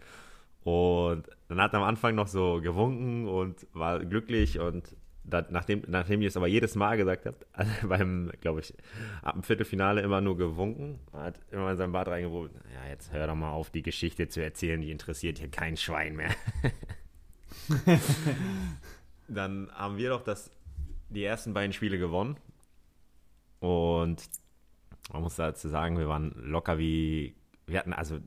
[0.63, 4.95] Und dann hat er am Anfang noch so gewunken und war glücklich und
[5.29, 8.73] da, nachdem, nachdem ich es aber jedes Mal gesagt habe, also beim, glaube ich,
[9.21, 12.53] ab dem Viertelfinale immer nur gewunken, hat immer in sein Bad reingewohnt.
[12.73, 16.15] Ja, jetzt hör doch mal auf, die Geschichte zu erzählen, die interessiert hier kein Schwein
[16.15, 16.33] mehr.
[19.27, 20.49] Dann haben wir doch das,
[21.09, 22.37] die ersten beiden Spiele gewonnen.
[23.59, 24.23] Und
[25.11, 27.35] man muss dazu sagen, wir waren locker wie,
[27.65, 28.19] wir hatten also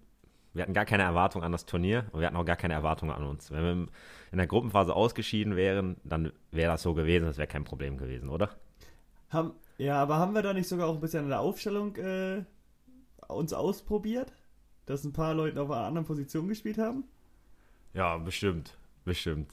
[0.52, 3.10] wir hatten gar keine Erwartung an das Turnier und wir hatten auch gar keine Erwartung
[3.12, 3.50] an uns.
[3.50, 3.86] Wenn wir
[4.32, 8.28] in der Gruppenphase ausgeschieden wären, dann wäre das so gewesen, das wäre kein Problem gewesen,
[8.28, 8.50] oder?
[9.30, 12.42] Haben, ja, aber haben wir da nicht sogar auch ein bisschen an der Aufstellung äh,
[13.28, 14.32] uns ausprobiert?
[14.86, 17.04] Dass ein paar Leute auf einer anderen Position gespielt haben?
[17.94, 18.76] Ja, bestimmt.
[19.04, 19.52] Bestimmt.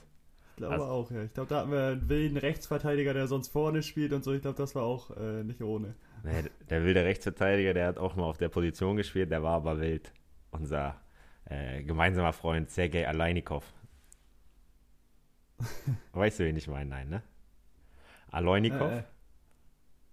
[0.51, 1.23] Ich glaube also, auch, ja.
[1.23, 4.33] Ich glaube, da hatten wir einen wilden Rechtsverteidiger, der sonst vorne spielt und so.
[4.33, 5.93] Ich glaube, das war auch äh, nicht ohne.
[6.23, 9.79] Nee, der wilde Rechtsverteidiger, der hat auch mal auf der Position gespielt, der war aber
[9.79, 10.11] wild
[10.51, 10.99] unser
[11.45, 13.65] äh, gemeinsamer Freund Sergei Alainikov.
[16.13, 16.89] weißt du, wen ich meine?
[16.89, 17.23] Nein, ne?
[18.31, 18.91] Alainikov?
[18.91, 19.03] Äh, äh.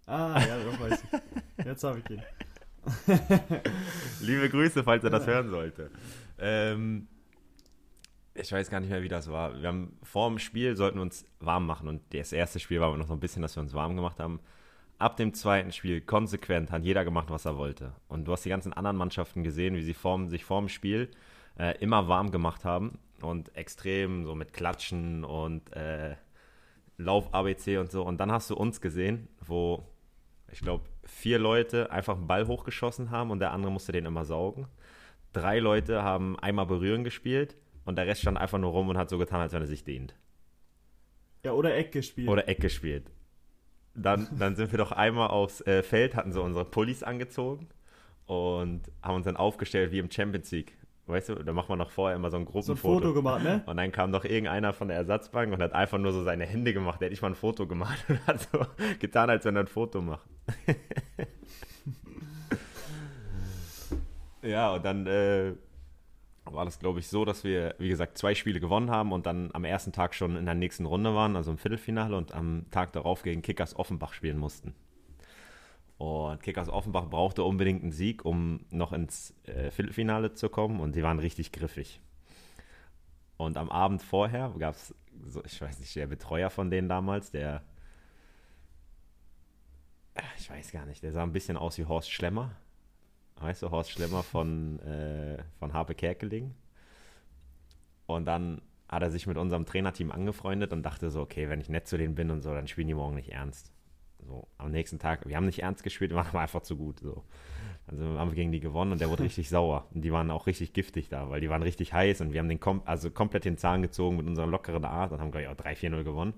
[0.07, 1.64] Ah, ja, das weiß ich.
[1.64, 2.23] Jetzt habe ich ihn.
[4.20, 5.90] Liebe Grüße, falls er das hören sollte.
[6.38, 7.09] Ähm,
[8.35, 9.61] ich weiß gar nicht mehr, wie das war.
[9.61, 13.07] Wir haben vor dem Spiel sollten uns warm machen und das erste Spiel war noch
[13.07, 14.40] so ein bisschen, dass wir uns warm gemacht haben
[15.05, 17.93] ab dem zweiten Spiel konsequent hat jeder gemacht, was er wollte.
[18.09, 21.11] Und du hast die ganzen anderen Mannschaften gesehen, wie sie vorm, sich vorm Spiel
[21.59, 26.17] äh, immer warm gemacht haben und extrem so mit Klatschen und äh,
[26.97, 28.03] Lauf-ABC und so.
[28.03, 29.85] Und dann hast du uns gesehen, wo
[30.51, 34.25] ich glaube, vier Leute einfach einen Ball hochgeschossen haben und der andere musste den immer
[34.25, 34.69] saugen.
[35.35, 39.11] Drei Leute haben einmal berühren gespielt und der Rest stand einfach nur rum und hat
[39.11, 40.14] so getan, als wenn er sich dehnt.
[41.45, 42.29] Ja, oder Eck gespielt.
[42.29, 43.11] Oder Eck gespielt.
[43.94, 47.68] Dann, dann sind wir doch einmal aufs äh, Feld, hatten so unsere Pullis angezogen
[48.26, 50.76] und haben uns dann aufgestellt wie im Champions League.
[51.07, 52.80] Weißt du, da macht man noch vorher immer so ein Gruppenfoto.
[52.80, 53.62] So ein Foto gemacht, ne?
[53.66, 56.72] Und dann kam doch irgendeiner von der Ersatzbank und hat einfach nur so seine Hände
[56.72, 56.98] gemacht.
[57.00, 58.66] Der hätte ich mal ein Foto gemacht und hat so
[59.00, 60.26] getan, als wenn er ein Foto macht.
[64.42, 65.52] ja, und dann äh,
[66.44, 69.50] war das, glaube ich, so, dass wir, wie gesagt, zwei Spiele gewonnen haben und dann
[69.54, 72.92] am ersten Tag schon in der nächsten Runde waren, also im Viertelfinale und am Tag
[72.92, 74.74] darauf gegen Kickers Offenbach spielen mussten.
[75.96, 80.94] Und Kickers Offenbach brauchte unbedingt einen Sieg, um noch ins äh, Viertelfinale zu kommen und
[80.96, 82.00] die waren richtig griffig.
[83.37, 84.94] Und am Abend vorher gab es,
[85.26, 87.62] so, ich weiß nicht, der Betreuer von denen damals, der,
[90.38, 92.54] ich weiß gar nicht, der sah ein bisschen aus wie Horst Schlemmer
[93.44, 96.54] weißt du, Horst Schlemmer von, äh, von Harpe Kerkeling.
[98.07, 101.68] Und dann hat er sich mit unserem Trainerteam angefreundet und dachte so, okay, wenn ich
[101.68, 103.72] nett zu denen bin und so, dann spielen die morgen nicht ernst.
[104.26, 107.00] So, am nächsten Tag, wir haben nicht ernst gespielt, wir waren einfach zu gut.
[107.00, 107.24] So.
[107.87, 109.87] Also haben wir gegen die gewonnen und der wurde richtig sauer.
[109.94, 112.48] Und die waren auch richtig giftig da, weil die waren richtig heiß und wir haben
[112.48, 115.48] den kom also komplett den Zahn gezogen mit unserer lockeren Art und haben, glaube ich,
[115.48, 116.35] auch 3-4-0 gewonnen.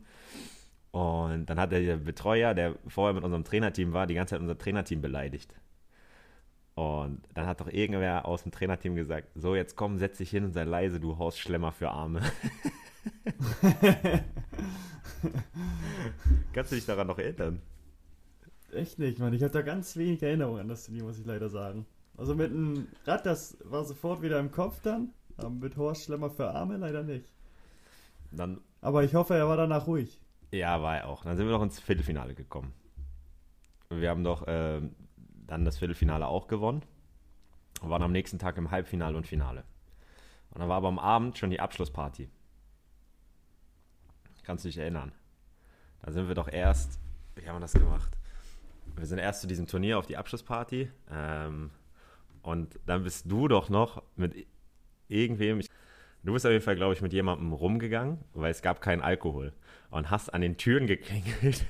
[0.90, 4.56] Und dann hat der Betreuer, der vorher mit unserem Trainerteam war, die ganze Zeit unser
[4.56, 5.54] Trainerteam beleidigt.
[6.76, 10.44] Und dann hat doch irgendwer aus dem Trainerteam gesagt: So, jetzt komm, setz dich hin
[10.44, 12.20] und sei leise, du Horst Schlemmer für Arme.
[16.52, 17.62] Kannst du dich daran noch erinnern?
[18.72, 19.32] Echt nicht, Mann.
[19.32, 21.86] Ich habe da ganz wenig Erinnerung an das Turnier, muss ich leider sagen.
[22.18, 25.14] Also mit dem Rad, das war sofort wieder im Kopf dann.
[25.38, 27.32] Aber mit Horst Schlemmer für Arme leider nicht.
[28.32, 30.20] Dann, aber ich hoffe, er war danach ruhig.
[30.52, 31.24] Ja, war er auch.
[31.24, 32.74] Dann sind wir noch ins Viertelfinale gekommen.
[33.88, 34.82] Wir haben doch äh,
[35.46, 36.82] dann das Viertelfinale auch gewonnen
[37.80, 39.64] und waren am nächsten Tag im Halbfinale und Finale.
[40.50, 42.28] Und dann war aber am Abend schon die Abschlussparty.
[44.44, 45.12] Kannst du dich erinnern?
[46.02, 47.00] Da sind wir doch erst,
[47.34, 48.16] wie haben wir das gemacht?
[48.94, 51.70] Wir sind erst zu diesem Turnier auf die Abschlussparty ähm,
[52.42, 54.46] und dann bist du doch noch mit
[55.08, 55.60] irgendwem
[56.26, 59.52] Du bist auf jeden Fall, glaube ich, mit jemandem rumgegangen, weil es gab keinen Alkohol.
[59.90, 61.64] Und hast an den Türen geklingelt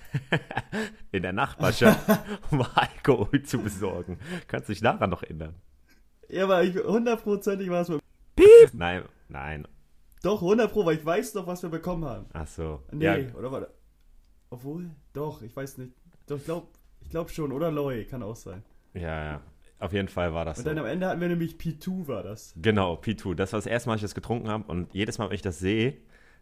[1.12, 2.09] in der Nachbarschaft,
[2.51, 4.19] um Alkohol zu besorgen.
[4.49, 5.57] Kannst du dich daran noch erinnern?
[6.31, 8.01] Ja, aber ich hundertprozentig war es mit.
[8.35, 8.73] Piep!
[8.73, 9.69] Nein, nein.
[10.23, 12.25] Doch, 100 Pro, weil ich weiß noch, was wir bekommen haben.
[12.33, 12.83] Ach so.
[12.90, 13.75] Nee, Ja, oder warte.
[14.49, 15.92] Obwohl, doch, ich weiß nicht.
[16.27, 16.69] Doch, ich glaube
[17.03, 18.64] ich glaub schon, oder Loy, kann auch sein.
[18.95, 19.42] ja, ja.
[19.79, 20.71] Auf jeden Fall war das Und so.
[20.71, 22.55] dann am Ende hatten wir nämlich P2, war das.
[22.57, 23.35] Genau, P2.
[23.35, 24.65] Das war das erste Mal, dass ich das getrunken habe.
[24.69, 25.99] Und jedes Mal, wenn ich das sehe,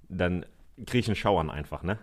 [0.08, 0.46] dann
[0.86, 1.98] kriege ich einen Schauern einfach, ne?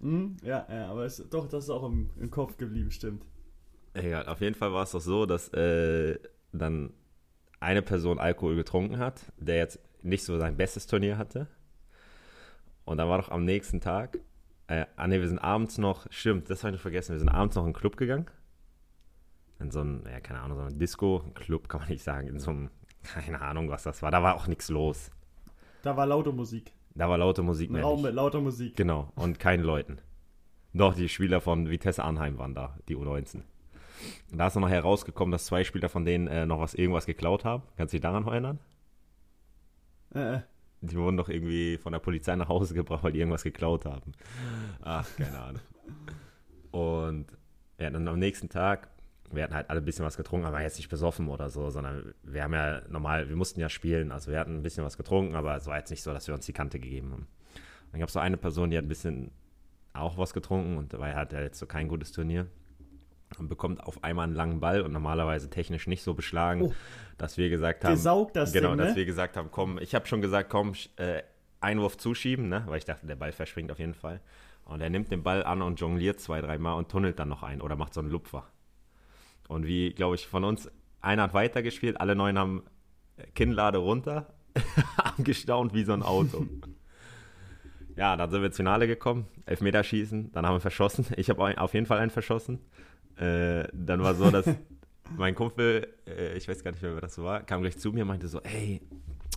[0.00, 0.36] Hm?
[0.42, 3.24] Ja, ja, aber es, doch, das ist auch im, im Kopf geblieben, stimmt.
[3.94, 6.18] Egal, auf jeden Fall war es doch so, dass äh,
[6.52, 6.92] dann
[7.60, 11.46] eine Person Alkohol getrunken hat, der jetzt nicht so sein bestes Turnier hatte.
[12.84, 14.18] Und dann war doch am nächsten Tag,
[14.66, 17.28] äh, ah ne, wir sind abends noch, stimmt, das habe ich noch vergessen, wir sind
[17.28, 18.26] abends noch in den Club gegangen.
[19.62, 22.26] In so ein, ja, keine Ahnung, so ein Disco, ein Club kann man nicht sagen,
[22.28, 22.70] in so einem,
[23.02, 24.10] keine Ahnung, was das war.
[24.10, 25.10] Da war auch nichts los.
[25.82, 26.72] Da war laute Musik.
[26.94, 27.76] Da war laute Musik Ein.
[27.76, 28.76] Raum mit lauter Musik.
[28.76, 29.98] Genau, und keinen Leuten.
[30.74, 33.42] Doch, die Spieler von Vitesse Arnheim waren da, die U19.
[34.30, 37.44] Und da ist noch herausgekommen, dass zwei Spieler von denen äh, noch was irgendwas geklaut
[37.44, 37.62] haben.
[37.76, 38.58] Kannst du dich daran erinnern?
[40.14, 40.40] Äh, äh.
[40.80, 44.12] Die wurden doch irgendwie von der Polizei nach Hause gebracht, weil die irgendwas geklaut haben.
[44.82, 45.62] Ach, keine Ahnung.
[46.72, 47.26] Und
[47.78, 48.88] ja, dann am nächsten Tag,
[49.32, 52.14] wir hatten halt alle ein bisschen was getrunken, aber jetzt nicht besoffen oder so, sondern
[52.22, 55.34] wir haben ja normal, wir mussten ja spielen, also wir hatten ein bisschen was getrunken,
[55.34, 57.26] aber es war jetzt nicht so, dass wir uns die Kante gegeben haben.
[57.90, 59.30] Dann gab es so eine Person, die hat ein bisschen
[59.92, 62.46] auch was getrunken und dabei hat er jetzt so kein gutes Turnier
[63.38, 66.74] und bekommt auf einmal einen langen Ball und normalerweise technisch nicht so beschlagen, Oh.
[67.18, 68.96] dass wir gesagt haben, Gesaugt das genau, Ding, dass ne?
[68.96, 71.22] wir gesagt haben, komm, ich habe schon gesagt, komm, äh,
[71.60, 74.20] Einwurf zuschieben, ne, weil ich dachte, der Ball verspringt auf jeden Fall.
[74.64, 77.60] Und er nimmt den Ball an und jongliert zwei, dreimal und tunnelt dann noch ein
[77.60, 78.44] oder macht so einen Lupfer.
[79.48, 82.62] Und wie, glaube ich, von uns, einer hat weitergespielt, alle neun haben
[83.34, 84.32] Kinnlade runter,
[85.02, 86.46] haben gestaunt wie so ein Auto.
[87.96, 91.06] ja, dann sind wir ins Finale gekommen, Elfmeterschießen, dann haben wir verschossen.
[91.16, 92.60] Ich habe auf jeden Fall einen verschossen.
[93.16, 94.46] Äh, dann war so, dass
[95.16, 98.02] mein Kumpel, äh, ich weiß gar nicht mehr, wer das war, kam gleich zu mir
[98.02, 98.80] und meinte so, ey,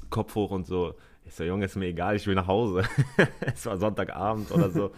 [0.10, 0.96] Kopf hoch und so.
[1.26, 2.84] Ich so, Junge, ist mir egal, ich will nach Hause.
[3.42, 4.92] es war Sonntagabend oder so.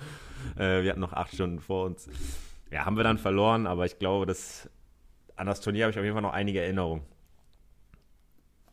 [0.58, 2.10] äh, wir hatten noch acht Stunden vor uns.
[2.70, 4.70] Ja, haben wir dann verloren, aber ich glaube, dass
[5.38, 7.04] an das Turnier habe ich auf jeden Fall noch einige Erinnerungen.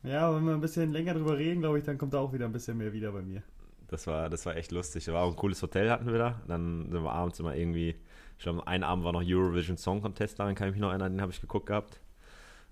[0.03, 2.45] Ja, wenn wir ein bisschen länger drüber reden, glaube ich, dann kommt da auch wieder
[2.45, 3.41] ein bisschen mehr wieder bei mir.
[3.87, 5.05] Das war, das war echt lustig.
[5.05, 6.41] Das war auch ein cooles Hotel hatten wir da.
[6.47, 7.95] Dann sind wir abends immer irgendwie,
[8.37, 11.13] ich glaube, einen Abend war noch Eurovision Song Contest, daran kann ich mich noch erinnern,
[11.13, 11.99] den habe ich geguckt gehabt.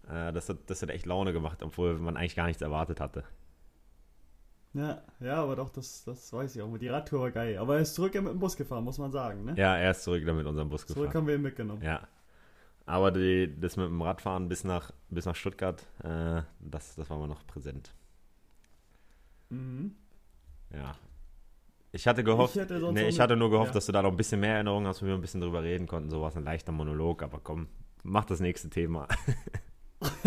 [0.10, 3.23] Äh, das, hat, das hat echt Laune gemacht, obwohl man eigentlich gar nichts erwartet hatte.
[4.73, 6.77] Ja, ja, aber doch, das, das weiß ich auch.
[6.77, 7.58] Die Radtour war geil.
[7.60, 9.53] Aber er ist zurück mit dem Bus gefahren, muss man sagen, ne?
[9.56, 11.13] Ja, er ist zurück mit unserem Bus Zurück gefahren.
[11.21, 11.84] haben wir ihn mitgenommen.
[11.84, 12.08] Ja.
[12.86, 17.17] Aber die, das mit dem Radfahren bis nach, bis nach Stuttgart, äh, das, das war
[17.17, 17.93] mal noch präsent.
[19.50, 19.96] Mhm.
[20.74, 20.96] Ja.
[21.91, 23.74] Ich hatte gehofft, Ich sonst nee, ich hatte nur gehofft, ja.
[23.76, 25.88] dass du da noch ein bisschen mehr Erinnerungen hast, wo wir ein bisschen drüber reden
[25.88, 26.10] konnten.
[26.10, 27.67] So war es ein leichter Monolog, aber komm,
[28.02, 29.08] mach das nächste Thema.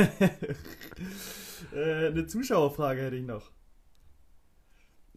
[1.75, 3.51] äh, eine Zuschauerfrage hätte ich noch.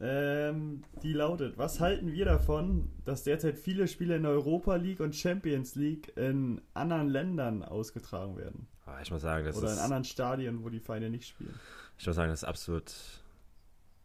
[0.02, 5.16] Ähm, die lautet: Was halten wir davon, dass derzeit viele Spiele in Europa League und
[5.16, 8.68] Champions League in anderen Ländern ausgetragen werden?
[8.86, 11.54] Aber ich muss sagen, das Oder in ist, anderen Stadien, wo die Vereine nicht spielen?
[11.98, 12.94] ich muss sagen, das ist absolut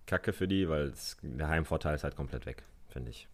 [0.06, 3.28] kacke für die, weil es, der Heimvorteil ist halt komplett weg, finde ich.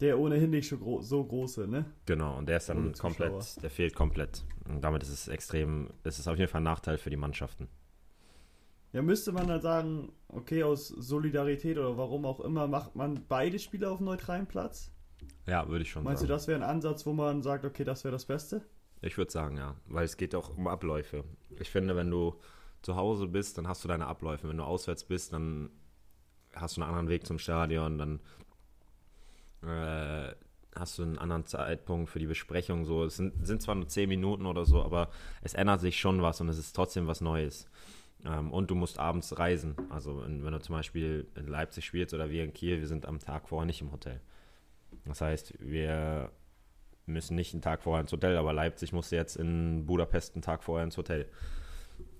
[0.00, 1.84] Der ohnehin nicht so, gro so große, ne?
[2.06, 4.44] Genau, und der ist dann komplett, der fehlt komplett.
[4.68, 7.68] Und damit ist es extrem, es ist auf jeden Fall ein Nachteil für die Mannschaften.
[8.94, 13.58] Ja, müsste man dann sagen, okay, aus Solidarität oder warum auch immer, macht man beide
[13.58, 14.92] Spiele auf neutralem Platz?
[15.46, 16.36] Ja, würde ich schon Meinst du, sagen.
[16.36, 18.62] das wäre ein Ansatz, wo man sagt, okay, das wäre das Beste?
[19.02, 19.74] Ich würde sagen, ja.
[19.86, 21.24] Weil es geht auch um Abläufe.
[21.58, 22.36] Ich finde, wenn du
[22.82, 24.48] zu Hause bist, dann hast du deine Abläufe.
[24.48, 25.70] Wenn du auswärts bist, dann
[26.54, 28.20] hast du einen anderen Weg zum Stadion, dann
[29.68, 30.32] äh,
[30.76, 32.84] hast du einen anderen Zeitpunkt für die Besprechung.
[32.84, 35.10] So, es sind, sind zwar nur 10 Minuten oder so, aber
[35.42, 37.68] es ändert sich schon was und es ist trotzdem was Neues.
[38.24, 39.74] Ähm, und du musst abends reisen.
[39.90, 43.06] Also wenn, wenn du zum Beispiel in Leipzig spielst oder wir in Kiel, wir sind
[43.06, 44.20] am Tag vorher nicht im Hotel.
[45.04, 46.30] Das heißt, wir
[47.06, 50.64] müssen nicht einen Tag vorher ins Hotel, aber Leipzig musste jetzt in Budapest einen Tag
[50.64, 51.26] vorher ins Hotel,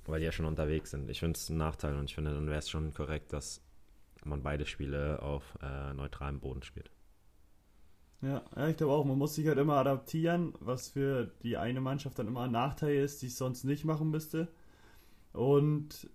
[0.05, 1.09] weil die ja schon unterwegs sind.
[1.09, 3.63] Ich finde es ein Nachteil und ich finde, dann wäre es schon korrekt, dass
[4.25, 6.91] man beide Spiele auf äh, neutralem Boden spielt.
[8.21, 11.81] Ja, ja ich glaube auch, man muss sich halt immer adaptieren, was für die eine
[11.81, 14.49] Mannschaft dann immer ein Nachteil ist, die es sonst nicht machen müsste.
[15.35, 16.09] Und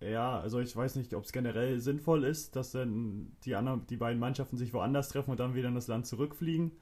[0.00, 3.96] ja, also ich weiß nicht, ob es generell sinnvoll ist, dass dann die anderen, die
[3.96, 6.72] beiden Mannschaften sich woanders treffen und dann wieder in das Land zurückfliegen.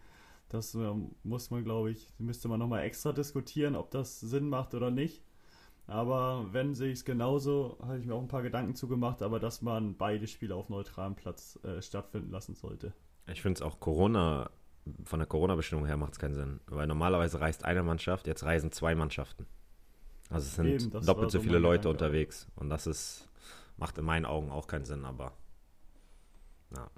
[0.48, 4.74] Das ähm, muss man, glaube ich, müsste man nochmal extra diskutieren, ob das Sinn macht
[4.74, 5.22] oder nicht.
[5.86, 9.38] Aber wenn sehe ich es genauso, habe ich mir auch ein paar Gedanken zugemacht, aber
[9.38, 12.92] dass man beide Spiele auf neutralem Platz äh, stattfinden lassen sollte.
[13.28, 14.50] Ich finde es auch Corona,
[15.04, 16.60] von der Corona-Bestimmung her macht es keinen Sinn.
[16.66, 19.46] Weil normalerweise reist eine Mannschaft, jetzt reisen zwei Mannschaften.
[20.32, 22.46] Also es sind Eben, doppelt so viele Leute Gedanke unterwegs.
[22.56, 23.28] Und das ist,
[23.76, 25.32] macht in meinen Augen auch keinen Sinn, aber
[26.74, 26.88] ja.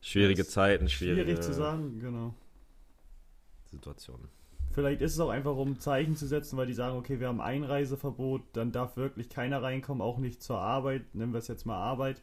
[0.00, 1.22] Schwierige Zeiten, schwierige.
[1.22, 2.34] Schwierig zu sagen, genau.
[3.64, 4.28] Situationen.
[4.72, 7.40] Vielleicht ist es auch einfach, um Zeichen zu setzen, weil die sagen, okay, wir haben
[7.40, 11.14] Einreiseverbot, dann darf wirklich keiner reinkommen, auch nicht zur Arbeit.
[11.14, 12.22] Nehmen wir es jetzt mal Arbeit.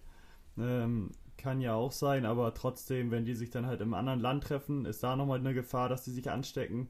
[0.57, 4.43] Ähm, kann ja auch sein, aber trotzdem, wenn die sich dann halt im anderen Land
[4.43, 6.89] treffen, ist da nochmal eine Gefahr, dass die sich anstecken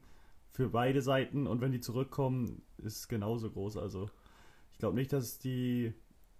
[0.54, 3.76] für beide Seiten und wenn die zurückkommen, ist es genauso groß.
[3.76, 4.08] Also
[4.72, 5.92] ich glaube nicht, dass es die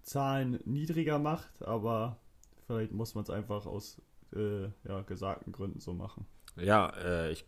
[0.03, 2.17] Zahlen niedriger macht, aber
[2.65, 4.01] vielleicht muss man es einfach aus
[4.33, 6.25] äh, ja, gesagten Gründen so machen.
[6.55, 7.45] Ja, äh, ich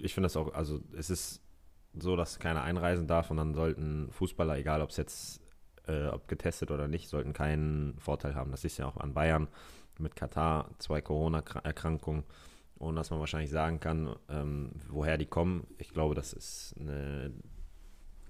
[0.00, 1.40] ich finde das auch, also es ist
[1.94, 5.40] so, dass keiner einreisen darf und dann sollten Fußballer, egal ob es jetzt
[5.86, 8.50] äh, ob getestet oder nicht, sollten keinen Vorteil haben.
[8.50, 9.48] Das ist ja auch an Bayern
[9.98, 12.24] mit Katar, zwei Corona-Erkrankungen,
[12.78, 15.66] ohne dass man wahrscheinlich sagen kann, ähm, woher die kommen.
[15.78, 17.32] Ich glaube, das ist eine,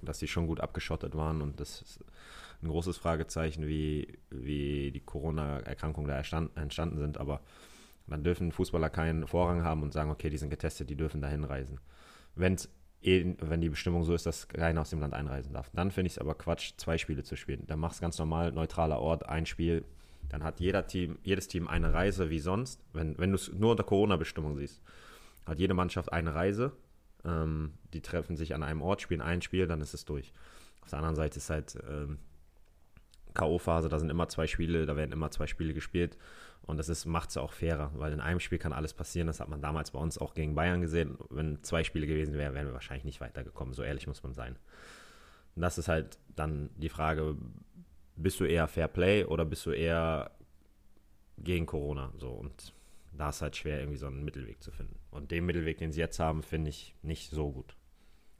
[0.02, 2.04] dass die schon gut abgeschottet waren und das ist
[2.62, 7.40] ein großes Fragezeichen, wie, wie die Corona-Erkrankungen da entstanden sind, aber
[8.06, 11.44] dann dürfen Fußballer keinen Vorrang haben und sagen, okay, die sind getestet, die dürfen dahin
[11.44, 11.80] reisen.
[12.34, 12.68] Wenn's
[13.02, 15.70] eh, wenn die Bestimmung so ist, dass keiner aus dem Land einreisen darf.
[15.72, 17.66] Dann finde ich es aber Quatsch, zwei Spiele zu spielen.
[17.66, 19.84] Dann machst du ganz normal, neutraler Ort, ein Spiel.
[20.28, 22.82] Dann hat jeder Team, jedes Team eine Reise wie sonst.
[22.92, 24.80] Wenn, wenn du es nur unter Corona-Bestimmung siehst,
[25.46, 26.72] hat jede Mannschaft eine Reise.
[27.24, 30.32] Ähm, die treffen sich an einem Ort, spielen ein Spiel, dann ist es durch.
[30.82, 32.18] Auf der anderen Seite ist halt ähm,
[33.34, 36.16] K.O.-Phase, da sind immer zwei Spiele, da werden immer zwei Spiele gespielt.
[36.64, 39.26] Und das macht es auch fairer, weil in einem Spiel kann alles passieren.
[39.26, 41.18] Das hat man damals bei uns auch gegen Bayern gesehen.
[41.28, 43.74] Wenn zwei Spiele gewesen wären, wären wir wahrscheinlich nicht weitergekommen.
[43.74, 44.56] So ehrlich muss man sein.
[45.56, 47.36] Und das ist halt dann die Frage,
[48.16, 50.30] bist du eher Fair Play oder bist du eher
[51.38, 52.12] gegen Corona?
[52.18, 52.74] So und
[53.12, 54.98] da ist halt schwer, irgendwie so einen Mittelweg zu finden.
[55.10, 57.76] Und den Mittelweg, den sie jetzt haben, finde ich nicht so gut.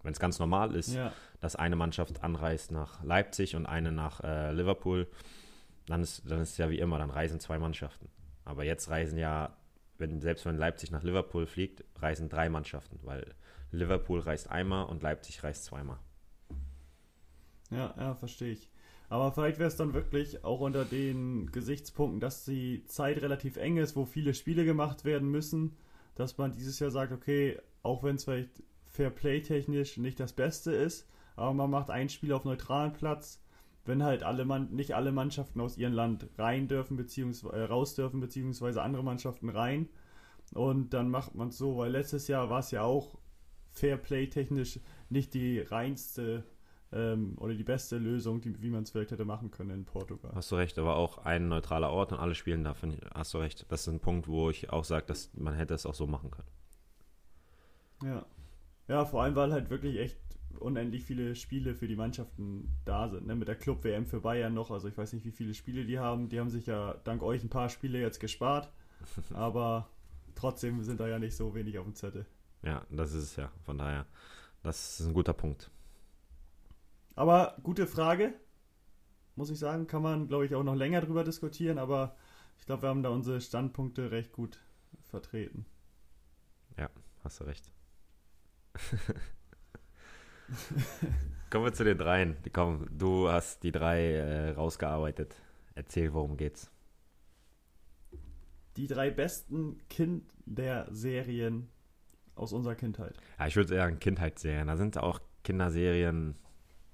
[0.03, 1.13] Wenn es ganz normal ist, ja.
[1.41, 5.07] dass eine Mannschaft anreist nach Leipzig und eine nach äh, Liverpool,
[5.87, 8.09] dann ist, dann ist es ja wie immer, dann reisen zwei Mannschaften.
[8.45, 9.57] Aber jetzt reisen ja,
[9.99, 13.35] wenn, selbst wenn Leipzig nach Liverpool fliegt, reisen drei Mannschaften, weil
[13.71, 15.99] Liverpool reist einmal und Leipzig reist zweimal.
[17.71, 18.72] Ja, ja, verstehe ich.
[19.13, 23.77] Aber vielleicht wäre es dann wirklich auch unter den Gesichtspunkten, dass die Zeit relativ eng
[23.77, 25.77] ist, wo viele Spiele gemacht werden müssen,
[26.15, 30.33] dass man dieses Jahr sagt, okay, auch wenn es vielleicht Fair Play technisch nicht das
[30.33, 31.07] Beste ist,
[31.37, 33.45] aber man macht ein Spiel auf neutralen Platz,
[33.85, 37.95] wenn halt alle Mann, nicht alle Mannschaften aus ihrem Land rein dürfen, beziehungsweise äh, raus
[37.95, 39.91] dürfen, beziehungsweise andere Mannschaften rein.
[40.55, 43.19] Und dann macht man es so, weil letztes Jahr war es ja auch
[43.73, 46.45] Fair Play technisch nicht die reinste
[46.93, 50.33] ähm, oder die beste Lösung, die, wie man es vielleicht hätte machen können in Portugal.
[50.35, 52.75] Hast du recht, aber auch ein neutraler Ort und alle spielen da,
[53.15, 53.67] hast du recht.
[53.71, 56.31] Das ist ein Punkt, wo ich auch sage, dass man hätte es auch so machen
[56.31, 56.49] können.
[58.05, 58.27] Ja.
[58.89, 60.19] Ja, vor allem, weil halt wirklich echt
[60.59, 63.27] unendlich viele Spiele für die Mannschaften da sind.
[63.27, 63.35] Ne?
[63.37, 64.71] Mit der Club-WM für Bayern noch.
[64.71, 66.29] Also ich weiß nicht, wie viele Spiele die haben.
[66.29, 68.71] Die haben sich ja dank euch ein paar Spiele jetzt gespart.
[69.35, 69.89] aber
[70.35, 72.27] trotzdem sind da ja nicht so wenig auf dem Zettel.
[72.63, 73.51] Ja, das ist es ja.
[73.65, 74.07] Von daher,
[74.63, 75.71] das ist ein guter Punkt.
[77.15, 78.35] Aber gute Frage,
[79.37, 79.87] muss ich sagen.
[79.87, 81.79] Kann man, glaube ich, auch noch länger drüber diskutieren.
[81.79, 82.17] Aber
[82.59, 84.59] ich glaube, wir haben da unsere Standpunkte recht gut
[85.09, 85.67] vertreten.
[86.79, 86.89] Ja,
[87.23, 87.71] hast du recht.
[91.51, 92.37] Kommen wir zu den dreien.
[92.53, 95.35] Komm, du hast die drei äh, rausgearbeitet.
[95.75, 96.71] Erzähl, worum geht's.
[98.77, 101.69] Die drei besten Kinderserien
[102.35, 103.17] aus unserer Kindheit.
[103.39, 104.67] Ja, ich würde sagen Kindheitsserien.
[104.67, 106.37] Da sind auch Kinderserien,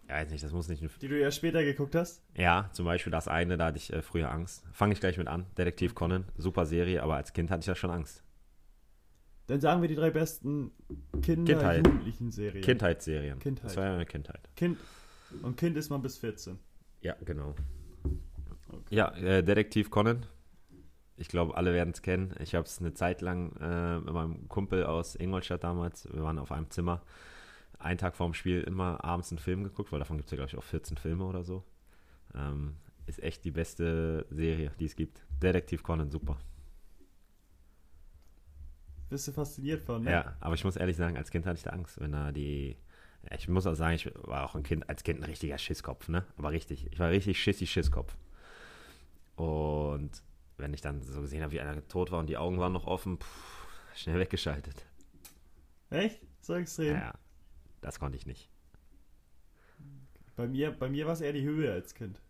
[0.09, 0.83] ja, weiß nicht, das muss nicht.
[1.03, 2.23] Die du ja später geguckt hast?
[2.35, 4.65] Ja, zum Beispiel das eine, da hatte ich äh, früher Angst.
[4.73, 5.47] Fange ich gleich mit an.
[5.57, 8.25] Detektiv Conan, super Serie, aber als Kind hatte ich ja schon Angst.
[9.49, 10.73] Dann sagen wir die drei besten
[11.23, 11.87] Kinder Kindheit.
[11.87, 12.63] Jugendlichen Serien.
[12.63, 13.39] Kindheitsserien.
[13.39, 13.65] Kindheit.
[13.65, 14.49] Das war ja eine Kindheit.
[14.57, 14.79] Kind.
[15.43, 16.59] Und Kind ist man bis 14.
[17.01, 17.55] Ja, genau.
[18.71, 18.95] Okay.
[18.95, 20.27] Ja, äh, Detektiv Conan.
[21.17, 22.35] Ich glaube, alle werden es kennen.
[22.41, 26.39] Ich habe es eine Zeit lang äh, mit meinem Kumpel aus Ingolstadt damals, wir waren
[26.39, 27.03] auf einem Zimmer,
[27.79, 30.51] einen Tag vorm Spiel immer abends einen Film geguckt, weil davon gibt es ja, glaube
[30.51, 31.65] ich, auch 14 Filme oder so.
[32.35, 32.77] Ähm,
[33.07, 35.23] ist echt die beste Serie, die es gibt.
[35.43, 36.39] Detektiv Conan, super.
[39.09, 40.11] Bist du fasziniert von, ne?
[40.11, 42.77] Ja, aber ich muss ehrlich sagen, als Kind hatte ich da Angst, wenn er die.
[43.37, 46.25] Ich muss auch sagen, ich war auch ein Kind, als Kind ein richtiger Schisskopf, ne?
[46.37, 46.87] Aber richtig.
[46.93, 48.17] Ich war richtig schissig Schisskopf.
[49.37, 50.23] Und
[50.59, 52.87] wenn ich dann so gesehen habe, wie einer tot war und die Augen waren noch
[52.87, 54.85] offen, pff, schnell weggeschaltet.
[55.91, 56.21] Echt?
[56.41, 56.97] So extrem?
[56.97, 57.15] Ja,
[57.81, 58.51] das konnte ich nicht.
[60.37, 62.21] Bei mir, bei mir war es eher die Höhe als Kind.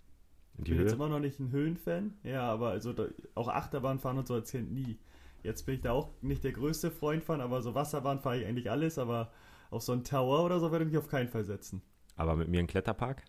[0.58, 0.96] Ich Die bin jetzt Höhe?
[0.96, 2.14] immer noch nicht ein Höhenfan.
[2.22, 4.98] Ja, aber also da, auch Achterbahn fahren und so als Kind nie.
[5.42, 8.46] Jetzt bin ich da auch nicht der größte Freund von, aber so Wasserbahn fahre ich
[8.46, 9.30] eigentlich alles, aber
[9.70, 11.82] auf so einen Tower oder so würde ich mich auf keinen Fall setzen.
[12.16, 13.22] Aber mit mir ein Kletterpark?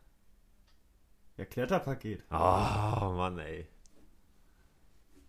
[1.37, 2.23] Ja, Kletterpaket.
[2.31, 2.35] Oh,
[3.15, 3.67] Mann, ey.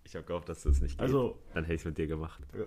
[0.05, 1.03] Ich habe gehofft, dass das nicht geht.
[1.03, 2.41] Also, Dann hätte ich es mit dir gemacht.
[2.57, 2.65] Ja,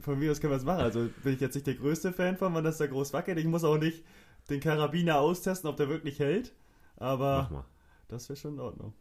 [0.00, 0.82] von mir aus können wir es machen.
[0.82, 3.38] Also bin ich jetzt nicht der größte Fan von, wenn das da groß wackelt.
[3.38, 4.04] Ich muss auch nicht
[4.48, 6.54] den Karabiner austesten, ob der wirklich hält.
[6.96, 7.66] Aber
[8.08, 8.94] das wäre schon in Ordnung.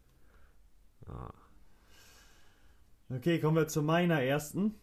[1.08, 1.32] Ah.
[3.10, 4.76] Okay, kommen wir zu meiner ersten.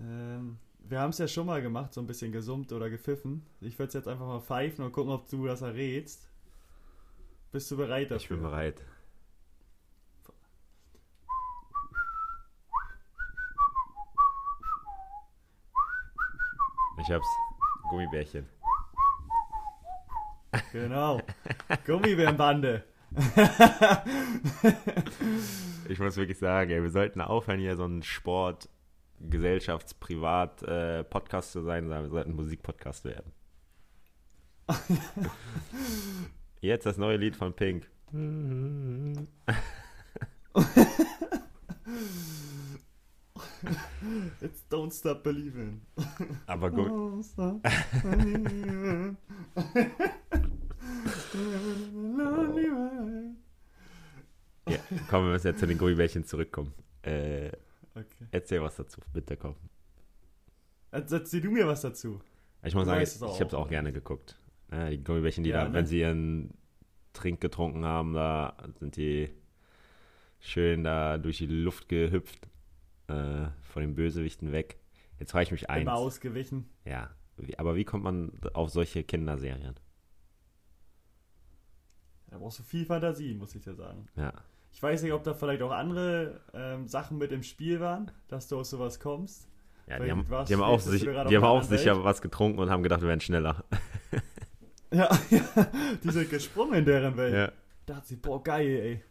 [0.00, 3.44] Ähm, wir haben es ja schon mal gemacht, so ein bisschen gesummt oder gepfiffen.
[3.60, 6.28] Ich würde es jetzt einfach mal pfeifen und gucken, ob du das errätst.
[7.52, 8.16] Bist du bereit dafür?
[8.16, 8.82] Ich bin bereit.
[17.06, 17.28] Ich hab's.
[17.88, 18.48] Gummibärchen.
[20.72, 21.20] Genau.
[21.86, 22.84] Gummibärenbande.
[25.88, 28.68] Ich muss wirklich sagen, ey, wir sollten aufhören, hier so ein Sport,
[29.20, 33.32] Gesellschafts-, Privat-, äh, Podcast zu sein, sondern wir sollten Musikpodcast werden.
[36.60, 37.88] Jetzt das neue Lied von Pink.
[44.40, 45.80] It's don't stop believing.
[46.46, 46.88] Aber gut.
[46.88, 47.62] Don't stop
[48.02, 49.16] believing.
[54.68, 56.72] Ja, komm, wir müssen jetzt zu den Gummibärchen zurückkommen.
[57.02, 57.50] Äh,
[57.94, 58.26] Okay.
[58.30, 59.54] erzähl was dazu, bitte komm.
[60.90, 62.20] Erzähl du mir was dazu.
[62.62, 64.38] Ich muss Du sagen, ich, habe es auch gerne geguckt.
[64.70, 65.74] Äh, die Gummibärchen, die Ja, da, ne?
[65.74, 66.52] wenn sie ihren
[67.14, 69.30] Trink getrunken haben, da sind die
[70.40, 72.46] schön da durch die Luft gehüpft,
[73.08, 74.78] äh, von den Bösewichten weg.
[75.18, 75.82] Jetzt frage ich mich eins.
[75.82, 76.68] Immer ausgewichen.
[76.84, 77.10] Ja,
[77.58, 79.74] aber wie kommt man auf solche Kinderserien?
[82.28, 84.08] Da brauchst du viel Fantasie, muss ich dir sagen.
[84.16, 84.32] Ja,
[84.72, 88.48] Ich weiß nicht, ob da vielleicht auch andere ähm, Sachen mit im Spiel waren, dass
[88.48, 89.48] du aus sowas kommst.
[89.86, 92.82] ja die haben, die haben auch, sich, die haben auch sicher was getrunken und haben
[92.82, 93.64] gedacht, wir werden schneller.
[94.92, 95.42] Ja, ja,
[96.02, 97.34] die sind gesprungen in deren Welt.
[97.34, 97.46] Ja.
[97.86, 99.02] Da dachte sie, boah, geil, ey.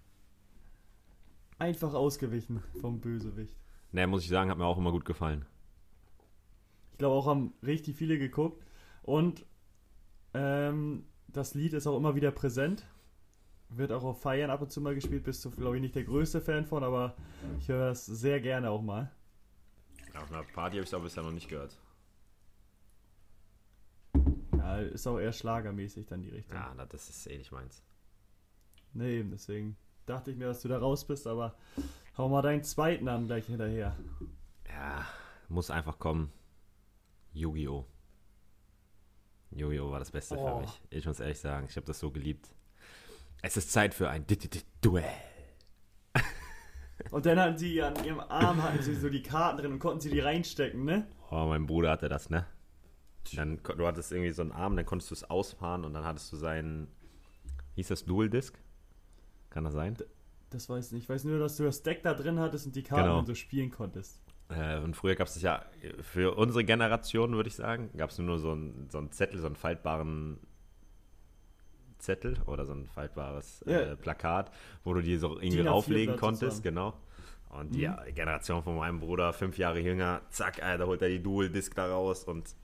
[1.60, 3.56] Einfach ausgewichen vom Bösewicht.
[3.96, 5.46] Ne, muss ich sagen, hat mir auch immer gut gefallen.
[6.92, 8.62] Ich glaube auch haben richtig viele geguckt.
[9.04, 9.46] Und
[10.34, 12.86] ähm, das Lied ist auch immer wieder präsent.
[13.70, 15.24] Wird auch auf Feiern ab und zu mal gespielt.
[15.24, 17.16] Bist du, glaube ich, nicht der größte Fan von, aber
[17.58, 19.14] ich höre das sehr gerne auch mal.
[20.14, 21.80] Auf einer Party habe ich es aber bisher noch nicht gehört.
[24.58, 26.58] Ja, ist auch eher schlagermäßig dann die Richtung.
[26.58, 27.82] Ja, das ist eh nicht meins.
[28.92, 31.56] Nee, eben, deswegen dachte ich mir, dass du da raus bist, aber
[32.18, 33.96] hau mal deinen zweiten an gleich hinterher.
[34.70, 35.06] Ja,
[35.50, 36.32] muss einfach kommen.
[37.34, 37.86] Yu-Gi-Oh!
[39.52, 39.92] Yu-Gi-Oh!
[39.92, 40.48] war das Beste Oh.
[40.58, 40.82] für mich.
[40.90, 42.50] Ich muss ehrlich sagen, ich habe das so geliebt.
[43.42, 45.04] Es ist Zeit für ein Du- Du- Du- Duell.
[47.12, 50.00] Und dann hatten sie an ihrem Arm hatten sie so die Karten drin und konnten
[50.00, 51.06] sie die reinstecken, ne?
[51.30, 52.46] Oh, mein Bruder hatte das, ne?
[53.36, 56.32] Dann, du hattest irgendwie so einen Arm, dann konntest du es ausfahren und dann hattest
[56.32, 56.88] du seinen,
[57.76, 58.58] hieß das Dual Disc?
[59.50, 59.98] Kann das sein?
[60.56, 61.04] Das weiß ich nicht.
[61.04, 63.18] Ich weiß nur, dass du das Deck da drin hattest und die Karten Genau.
[63.18, 64.22] dann so spielen konntest.
[64.48, 65.66] Äh, und früher gab es ja,
[66.02, 69.48] für unsere Generation würde ich sagen, gab es nur so einen, so einen Zettel, so
[69.48, 70.38] einen faltbaren
[71.98, 73.80] Zettel oder so ein faltbares Ja.
[73.82, 74.52] äh, Plakat,
[74.86, 76.94] wo du die so irgendwie DIN A4 rauflegen Blatt konntest, genau.
[77.50, 78.14] Und die Mhm.
[78.14, 82.24] Generation von meinem Bruder, fünf Jahre jünger, zack, Alter, holt er die Dual-Disc da raus
[82.24, 82.56] und.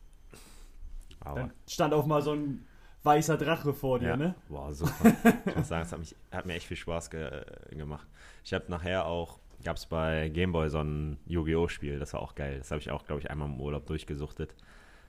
[1.20, 2.66] Aber, Dann stand auch mal so ein
[3.04, 4.36] weißer Drache vor dir, ja, ne?
[4.50, 5.14] Boah, super.
[5.46, 8.08] ich muss sagen, es hat, mich, hat mir echt viel Spaß ge äh, gemacht.
[8.44, 11.68] Ich habe nachher auch, gab es bei Gameboy so ein Yu-Gi-Oh!
[11.68, 12.58] Spiel, das war auch geil.
[12.60, 14.56] Das habe ich auch, glaube ich, einmal im Urlaub durchgesuchtet.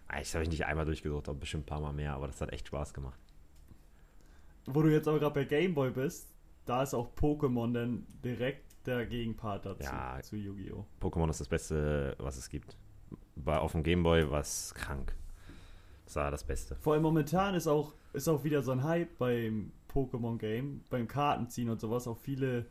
[0.08, 2.52] Eigentlich habe ich nicht einmal durchgesucht, aber bestimmt ein paar Mal mehr, aber das hat
[2.52, 3.18] echt Spaß gemacht.
[4.66, 6.28] Wo du jetzt aber gerade bei Gameboy bist,
[6.66, 10.18] da ist auch Pokémon dann direkt der Gegenpart dazu, Ja.
[10.22, 10.84] zu Yu-Gi-Oh!
[11.00, 12.76] Pokémon ist das Beste, was es gibt.
[13.36, 15.14] Bei, auf dem Gameboy war es krank.
[16.12, 16.76] Das war das Beste.
[16.76, 21.70] Vor allem momentan ist auch, ist auch wieder so ein Hype beim Pokémon-Game, beim Kartenziehen
[21.70, 22.06] und sowas.
[22.06, 22.66] Auch viele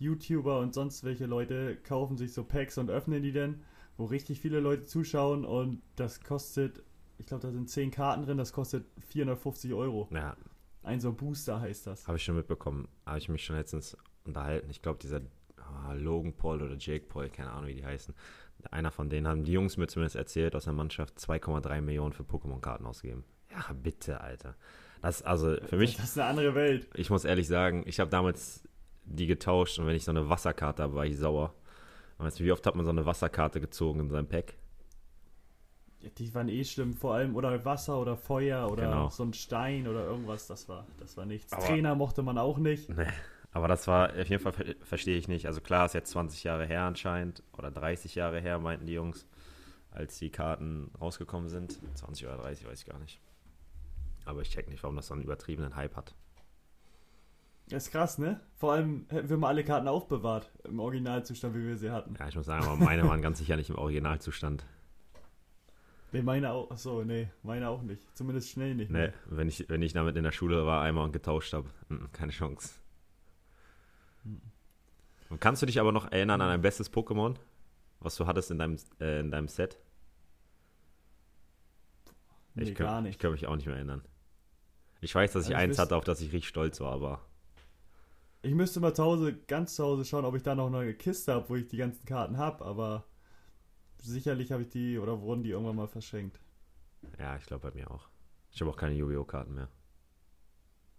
[0.00, 3.62] YouTuber und sonst welche Leute kaufen sich so Packs und öffnen die dann,
[3.96, 6.82] wo richtig viele Leute zuschauen und das kostet,
[7.18, 10.08] ich glaube, da sind 10 Karten drin, das kostet 450 Euro.
[10.10, 10.36] Ja,
[10.82, 12.08] Ein so Booster heißt das.
[12.08, 12.88] habe ich schon mitbekommen.
[13.06, 14.68] Habe ich mich schon letztens unterhalten.
[14.68, 15.20] Ich glaube, dieser
[15.58, 18.12] ah, Logan Paul oder Jake Paul, keine Ahnung, wie die heißen.
[18.70, 22.22] Einer von denen haben die Jungs mir zumindest erzählt aus der Mannschaft 2,3 Millionen für
[22.22, 23.24] Pokémon-Karten ausgegeben.
[23.50, 24.54] Ja, bitte, Alter.
[25.02, 26.88] Das also für mich, Das ist eine andere Welt.
[26.94, 28.62] ich muss ehrlich sagen, ich habe damals
[29.04, 31.54] die getauscht und wenn ich so eine Wasserkarte habe, war ich sauer.
[32.18, 34.54] Weißt du, wie oft hat man so eine Wasserkarte gezogen in seinem Pack?
[36.00, 39.08] Ja, die waren eh schlimm, vor allem oder Wasser oder Feuer oder Genau.
[39.10, 41.52] so ein Stein oder irgendwas, das war, das war nichts.
[41.52, 42.88] Aber- Trainer mochte man auch nicht.
[42.90, 43.06] Nee,
[43.52, 45.46] aber das war auf jeden Fall, ver verstehe ich nicht.
[45.46, 49.26] Also klar, ist jetzt 20 Jahre her anscheinend oder 30 Jahre her, meinten die Jungs,
[49.90, 51.80] als die Karten rausgekommen sind.
[51.94, 53.20] 20 oder 30, weiß ich gar nicht.
[54.24, 56.14] Aber ich check nicht, warum das so einen übertriebenen Hype hat.
[57.68, 58.40] Das ist krass, ne?
[58.56, 62.16] Vor allem hätten wir mal alle Karten aufbewahrt, im Originalzustand, wie wir sie hatten.
[62.18, 64.64] Ja, ich muss sagen, aber meine waren ganz sicher nicht im Originalzustand.
[66.12, 66.70] Nee, meine auch.
[66.70, 68.02] Achso, nee, meine auch nicht.
[68.16, 68.90] Zumindest schnell nicht.
[68.90, 69.14] Nee, mehr.
[69.26, 71.68] wenn ich, wenn ich damit in der Schule war einmal und getauscht habe,
[72.12, 72.74] keine Chance.
[75.30, 77.36] Und kannst du dich aber noch erinnern an dein bestes Pokémon,
[78.00, 79.78] was du hattest in deinem, äh, in deinem Set?
[82.54, 83.18] Nee, ich kann, gar Ich nicht.
[83.18, 84.02] kann mich auch nicht mehr erinnern.
[85.00, 87.20] Ich weiß, dass ich Also ich eins hatte, auf das ich richtig stolz war, aber
[88.42, 91.32] Ich müsste mal zu Hause, ganz zu Hause schauen, ob ich da noch eine Kiste
[91.34, 93.04] habe, wo ich die ganzen Karten habe, aber
[94.02, 96.40] sicherlich habe ich die oder wurden die irgendwann mal verschenkt.
[97.18, 98.08] ja, ich glaube bei mir auch.
[98.52, 99.24] Ich habe auch keine Yu-Gi-Oh!
[99.24, 99.68] Karten mehr.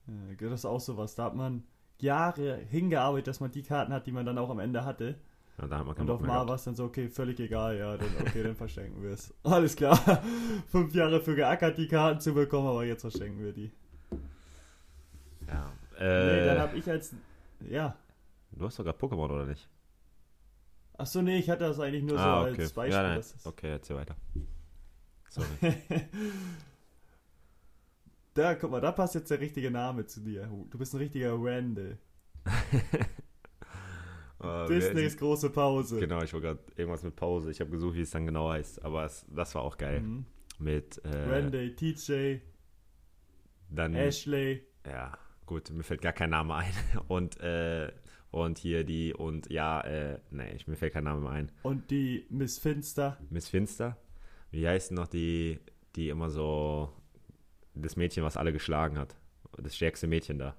[0.07, 1.15] Ja, das ist auch sowas.
[1.15, 1.63] Da hat man
[2.01, 5.15] Jahre hingearbeitet, dass man die Karten hat, die man dann auch am Ende hatte.
[5.57, 7.97] Ja, da hat man Und auf mal war es dann so, okay, völlig egal, ja,
[7.97, 9.33] dann, okay, dann verschenken wir es.
[9.43, 9.97] Alles klar.
[10.67, 13.71] Fünf Jahre für geackert, die Karten zu bekommen, aber jetzt verschenken wir die.
[15.47, 15.71] Ja.
[15.99, 17.13] nee, dann Äh, habe ich als.
[17.69, 17.95] Ja.
[18.51, 19.67] du hast gerade Pokémon, oder nicht?
[20.97, 22.67] Achso, nee, ich hatte das eigentlich nur so ah, als okay.
[22.73, 22.91] Beispiel.
[22.93, 24.15] Ja, Okay, erzähl weiter.
[25.29, 25.47] Sorry.
[28.33, 30.49] Da, guck mal, da passt jetzt der richtige Name zu dir.
[30.69, 31.97] Du bist ein richtiger Randall.
[34.43, 35.99] Äh, Disneys große Pause.
[35.99, 37.51] Genau, ich wollte gerade irgendwas mit Pause.
[37.51, 40.01] Ich habe gesucht, wie es dann genau heißt, aber es, das war auch geil.
[40.01, 40.25] Mhm.
[40.57, 42.37] Mit äh, Randall, TJ,
[43.69, 44.63] dann Ashley.
[44.85, 45.15] ja,
[45.45, 46.73] gut, mir fällt gar kein Name ein.
[47.07, 47.91] Und äh,
[48.31, 51.51] und hier die und ja, äh, nee, ich, mir fällt kein Name mehr ein.
[51.63, 53.17] Und die Miss Finster.
[53.29, 53.97] Miss Finster.
[54.51, 55.59] Wie heißt denn noch die,
[55.97, 56.93] die immer so
[57.73, 59.15] das Mädchen, was alle geschlagen hat?
[59.57, 60.55] Das stärkste Mädchen da.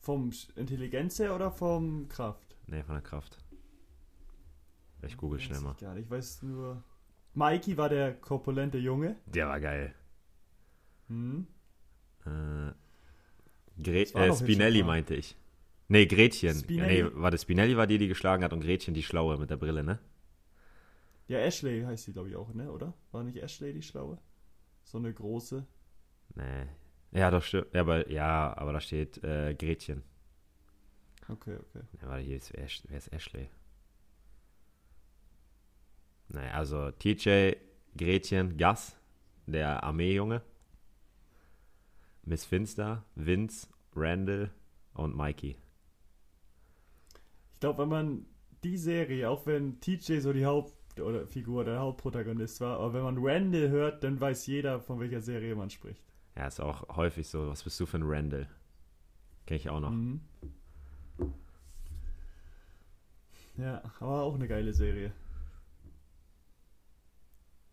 [0.00, 2.56] Vom Intelligenz her oder vom Kraft?
[2.66, 3.38] Nee, von der Kraft.
[5.02, 5.72] Ich google schnell mal.
[5.72, 6.04] Ich gar nicht.
[6.04, 6.82] Ich weiß nur.
[7.34, 9.16] Mikey war der korpulente Junge.
[9.26, 9.94] Der war geil.
[11.08, 11.46] Hm.
[12.26, 12.72] Äh,
[13.82, 15.36] Gre äh, Spinelli meinte ich.
[15.88, 16.54] Nee, Gretchen.
[16.54, 17.02] Spinelli?
[17.04, 19.56] Nee, war das Spinelli war die, die geschlagen hat und Gretchen die Schlaue mit der
[19.56, 19.98] Brille, ne?
[21.28, 22.70] Ja, Ashley heißt sie, glaube ich, auch, ne?
[22.70, 22.94] Oder?
[23.12, 24.18] War nicht Ashley die Schlaue?
[24.90, 25.66] So eine große.
[26.34, 26.66] Nee.
[27.10, 27.74] Ja, doch stimmt.
[27.74, 30.02] Ja, aber, ja, aber da steht äh, Gretchen.
[31.28, 31.82] Okay, okay.
[32.00, 33.50] Ja, warte, hier ist, wer, ist- wer ist Ashley?
[36.28, 37.52] Naja, also TJ,
[37.98, 38.96] Gretchen, Gus,
[39.46, 40.40] der Armeejunge.
[42.24, 44.50] Miss Finster, Vince, Randall
[44.94, 45.56] und Mikey.
[47.52, 48.26] Ich glaube, wenn man
[48.64, 53.02] die Serie, auch wenn TJ so die Haupt- oder Figur, der Hauptprotagonist war, aber wenn
[53.02, 56.02] man Randall hört, dann weiß jeder, von welcher Serie man spricht.
[56.36, 57.48] Ja, ist auch häufig so.
[57.48, 58.48] Was bist du für ein Randall?
[59.46, 59.90] Kenn ich auch noch.
[59.90, 60.20] Mhm.
[63.56, 65.12] Ja, aber auch eine geile Serie.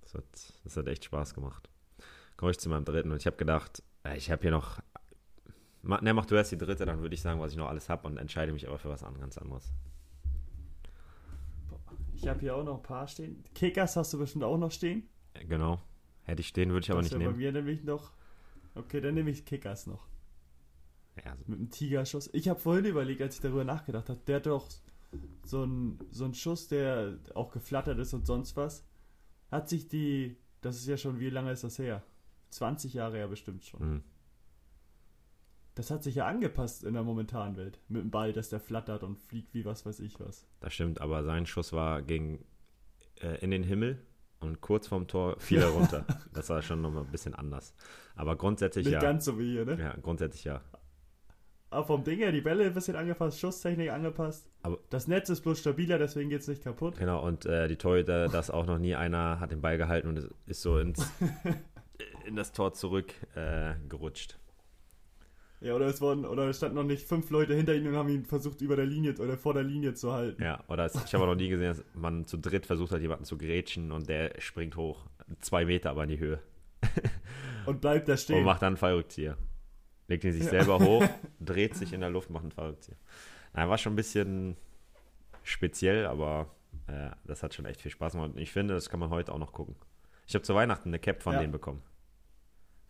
[0.01, 0.23] Das hat,
[0.63, 1.69] das hat echt Spaß gemacht.
[2.37, 4.79] Komme ich zu meinem dritten und ich habe gedacht, äh, ich habe hier noch.
[5.83, 8.07] Ne, mach du erst die dritte, dann würde ich sagen, was ich noch alles habe
[8.07, 9.71] und entscheide mich aber für was an, ganz anderes.
[12.25, 13.43] Ich habe hier auch noch ein paar stehen.
[13.53, 15.07] Kickers hast du bestimmt auch noch stehen.
[15.35, 15.79] Äh, Genau.
[16.23, 17.33] Hätte ich den, würde ich aber Das nicht wär nehmen.
[17.33, 18.13] Bei mir nämlich noch.
[18.73, 20.07] Okay, dann nehme ich Kickers noch.
[21.23, 22.31] Ja, also, Mit dem Tigerschuss.
[22.33, 24.67] Ich habe vorhin überlegt, als ich darüber nachgedacht habe, der hat doch
[25.45, 28.83] so einen so einen Schuss, der auch geflattert ist und sonst was.
[29.51, 32.01] Hat sich die, das ist ja schon, wie lange ist das her?
[32.49, 33.97] 20 Jahre ja bestimmt schon.
[33.97, 34.01] mh.
[35.75, 37.79] Das hat sich ja angepasst in der momentanen Welt.
[37.89, 40.47] Mit dem Ball, dass der flattert und fliegt wie was weiß ich was.
[40.61, 42.45] das stimmt, aber sein Schuss war gegen
[43.21, 44.01] äh, in den Himmel
[44.39, 46.05] und kurz vorm Tor fiel er runter.
[46.33, 47.75] das war schon nochmal ein bisschen anders.
[48.15, 48.99] Aber grundsätzlich Nicht ja.
[49.01, 49.77] ganz so wie hier, ne?
[49.79, 50.61] Ja, grundsätzlich ja.
[51.71, 54.49] Aber vom Ding her, die Bälle ein bisschen angepasst, Schusstechnik angepasst.
[54.61, 56.97] Aber- das Netz ist bloß stabiler, deswegen geht es nicht kaputt.
[56.97, 60.17] Genau, und äh, die Torhüter, dass auch noch nie einer hat den Ball gehalten und
[60.17, 61.05] es ist so ins,
[62.25, 64.37] in das Tor zurück äh, gerutscht.
[65.61, 68.09] Ja, oder es wurden, oder es standen noch nicht fünf Leute hinter ihm und haben
[68.09, 70.41] ihn versucht, über der Linie oder vor der Linie zu halten.
[70.43, 73.23] Ja, oder es, ich habe noch nie gesehen, dass man zu dritt versucht hat, jemanden
[73.25, 75.05] zu grätschen und der springt hoch.
[75.41, 76.39] Zwei Meter aber in die Höhe.
[77.65, 78.43] Und bleibt da Und stehen.
[78.45, 79.37] macht dann einen Fallrückzieher.
[80.07, 80.49] Legt ihn sich Ja.
[80.51, 81.03] selber hoch,
[81.39, 82.97] dreht sich in der Luft, macht einen Fallrückzieher.
[83.53, 84.55] Na, war schon ein bisschen
[85.41, 86.51] speziell, aber
[86.85, 88.33] äh, das hat schon echt viel Spaß gemacht.
[88.35, 89.75] Und ich finde, das kann man heute auch noch gucken.
[90.27, 91.39] Ich habe zu Weihnachten eine Cap von Ja.
[91.39, 91.81] denen bekommen.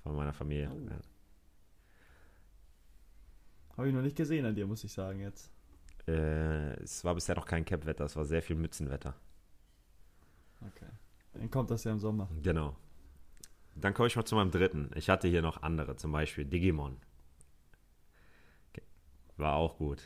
[0.03, 0.69] Von meiner Familie.
[0.73, 0.89] Oh.
[0.89, 0.97] Ja.
[3.77, 5.51] Habe ich noch nicht gesehen an dir, muss ich sagen jetzt.
[6.07, 9.15] Äh, es war bisher noch kein Cap-Wetter, es war sehr viel Mützenwetter.
[10.61, 10.89] Okay.
[11.33, 12.29] Dann kommt das ja im Sommer.
[12.41, 12.75] Genau.
[13.75, 14.91] Dann komme ich mal zu meinem dritten.
[14.95, 16.97] Ich hatte hier noch andere, zum Beispiel Digimon.
[19.37, 20.01] War auch gut.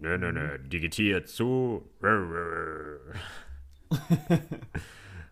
[0.00, 1.90] Nö, nö, nö, digitiert zu.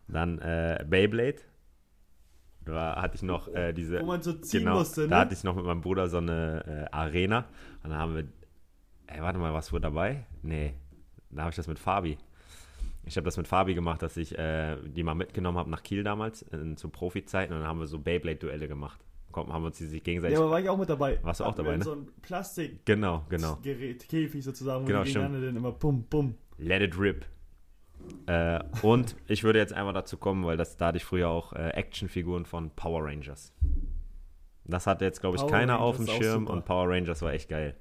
[0.08, 1.42] Dann äh, Beyblade.
[2.64, 4.00] Da hatte ich noch äh, diese.
[4.00, 5.08] Wo man so ziehen genau, musste, ne?
[5.08, 7.46] Da hatte ich noch mit meinem Bruder so eine äh, Arena.
[7.82, 8.24] Und dann haben wir.
[9.06, 10.26] Ey, warte mal, was wurde dabei?
[10.42, 10.74] Nee.
[11.30, 12.18] Da habe ich das mit Fabi.
[13.04, 16.02] Ich habe das mit Fabi gemacht, dass ich äh, die mal mitgenommen habe nach Kiel
[16.04, 17.52] damals, in, zu Profi-Zeiten.
[17.52, 19.00] Und dann haben wir so Beyblade-Duelle gemacht.
[19.32, 20.36] Komm, haben wir uns die sich gegenseitig.
[20.36, 21.18] Ja, aber war ich auch mit dabei.
[21.22, 21.84] Warst du auch dabei, ne?
[21.84, 23.58] So ein Plastik genau, genau.
[23.62, 26.34] Gerät, Käfig sozusagen, wo Genau, die gegeneinander dann immer bum, bum.
[26.58, 27.24] Let it rip.
[28.26, 31.52] Äh, und ich würde jetzt einmal dazu kommen, weil das da hatte ich früher auch
[31.52, 33.52] äh, Actionfiguren von Power Rangers.
[34.64, 36.88] Das hatte jetzt, glaube ich, Power keiner auf Rangers dem ist auch Schirm und Power
[36.88, 37.76] Rangers war echt geil.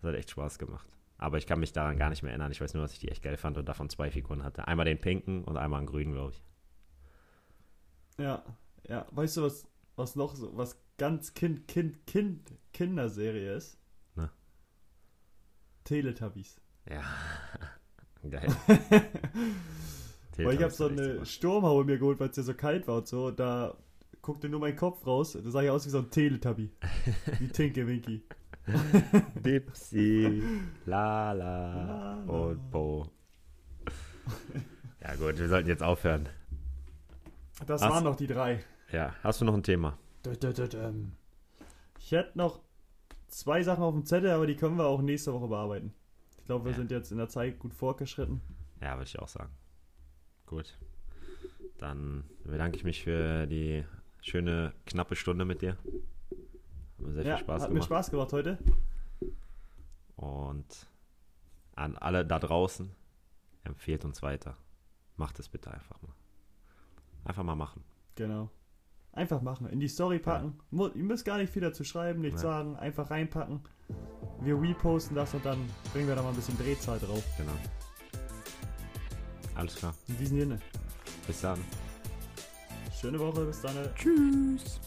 [0.00, 0.86] Das hat echt Spaß gemacht.
[1.18, 2.52] Aber ich kann mich daran gar nicht mehr erinnern.
[2.52, 4.68] Ich weiß nur, dass ich die echt geil fand und davon zwei Figuren hatte.
[4.68, 6.42] Einmal den pinken und einmal einen grünen, glaube ich.
[8.18, 8.44] Ja,
[8.86, 9.06] ja.
[9.12, 9.66] Weißt du, was,
[9.96, 13.78] was noch so, was ganz Kind, Kind, Kind, Kinderserie ist?
[14.14, 14.30] Na?
[15.84, 16.60] Teletubbies.
[16.88, 17.02] Ja.
[18.30, 18.48] geil.
[20.38, 21.24] Weil ich habe so eine.
[21.24, 23.26] Sturmhaube mir geholt, weil es ja so kalt war und so.
[23.28, 23.74] Und da
[24.20, 25.32] guckte nur mein Kopf raus.
[25.42, 26.70] Da sah ich aus wie so ein Teletubby.
[27.38, 28.22] wie Tinke Winky.
[29.44, 30.42] Dipsy,
[30.84, 32.32] la la La, la.
[32.32, 33.06] und Bo.
[35.02, 36.28] Ja gut, wir sollten jetzt aufhören.
[37.66, 38.62] Das Hast- waren noch die drei.
[38.92, 39.96] Ja, hast du noch ein Thema?
[41.98, 42.60] Ich hätte noch
[43.28, 45.94] zwei Sachen auf dem Zettel, aber die können wir auch nächste Woche bearbeiten.
[46.46, 46.76] Ich glaube, wir Ja.
[46.76, 48.40] sind jetzt in der Zeit gut fortgeschritten.
[48.80, 49.50] Ja, würde ich auch sagen.
[50.46, 50.78] Gut.
[51.78, 53.84] Dann bedanke ich mich für die
[54.20, 55.72] schöne, knappe Stunde mit dir.
[55.72, 57.86] Hat mir sehr ja, viel Spaß hat mir gemacht.
[57.88, 58.58] Spaß gemacht heute.
[60.14, 60.86] Und
[61.74, 62.92] an alle da draußen,
[63.64, 64.56] empfehlt uns weiter.
[65.16, 66.14] Macht es bitte einfach mal.
[67.24, 67.82] Einfach mal machen.
[68.14, 68.50] Genau.
[69.10, 69.66] Einfach machen.
[69.66, 70.60] In die Story packen.
[70.70, 72.50] Mu- Ihr müsst gar nicht viel dazu schreiben, nichts Ja.
[72.50, 72.76] sagen.
[72.76, 73.62] Einfach reinpacken.
[74.40, 75.58] Wir reposten das und dann
[75.92, 77.24] bringen wir da mal ein bisschen Drehzahl drauf.
[77.36, 77.52] Genau.
[79.54, 79.94] Alles klar.
[80.08, 80.60] In diesem Sinne.
[81.26, 81.64] Bis dann.
[83.00, 83.44] Schöne Woche.
[83.46, 83.74] Bis dann.
[83.94, 84.80] Tschüss.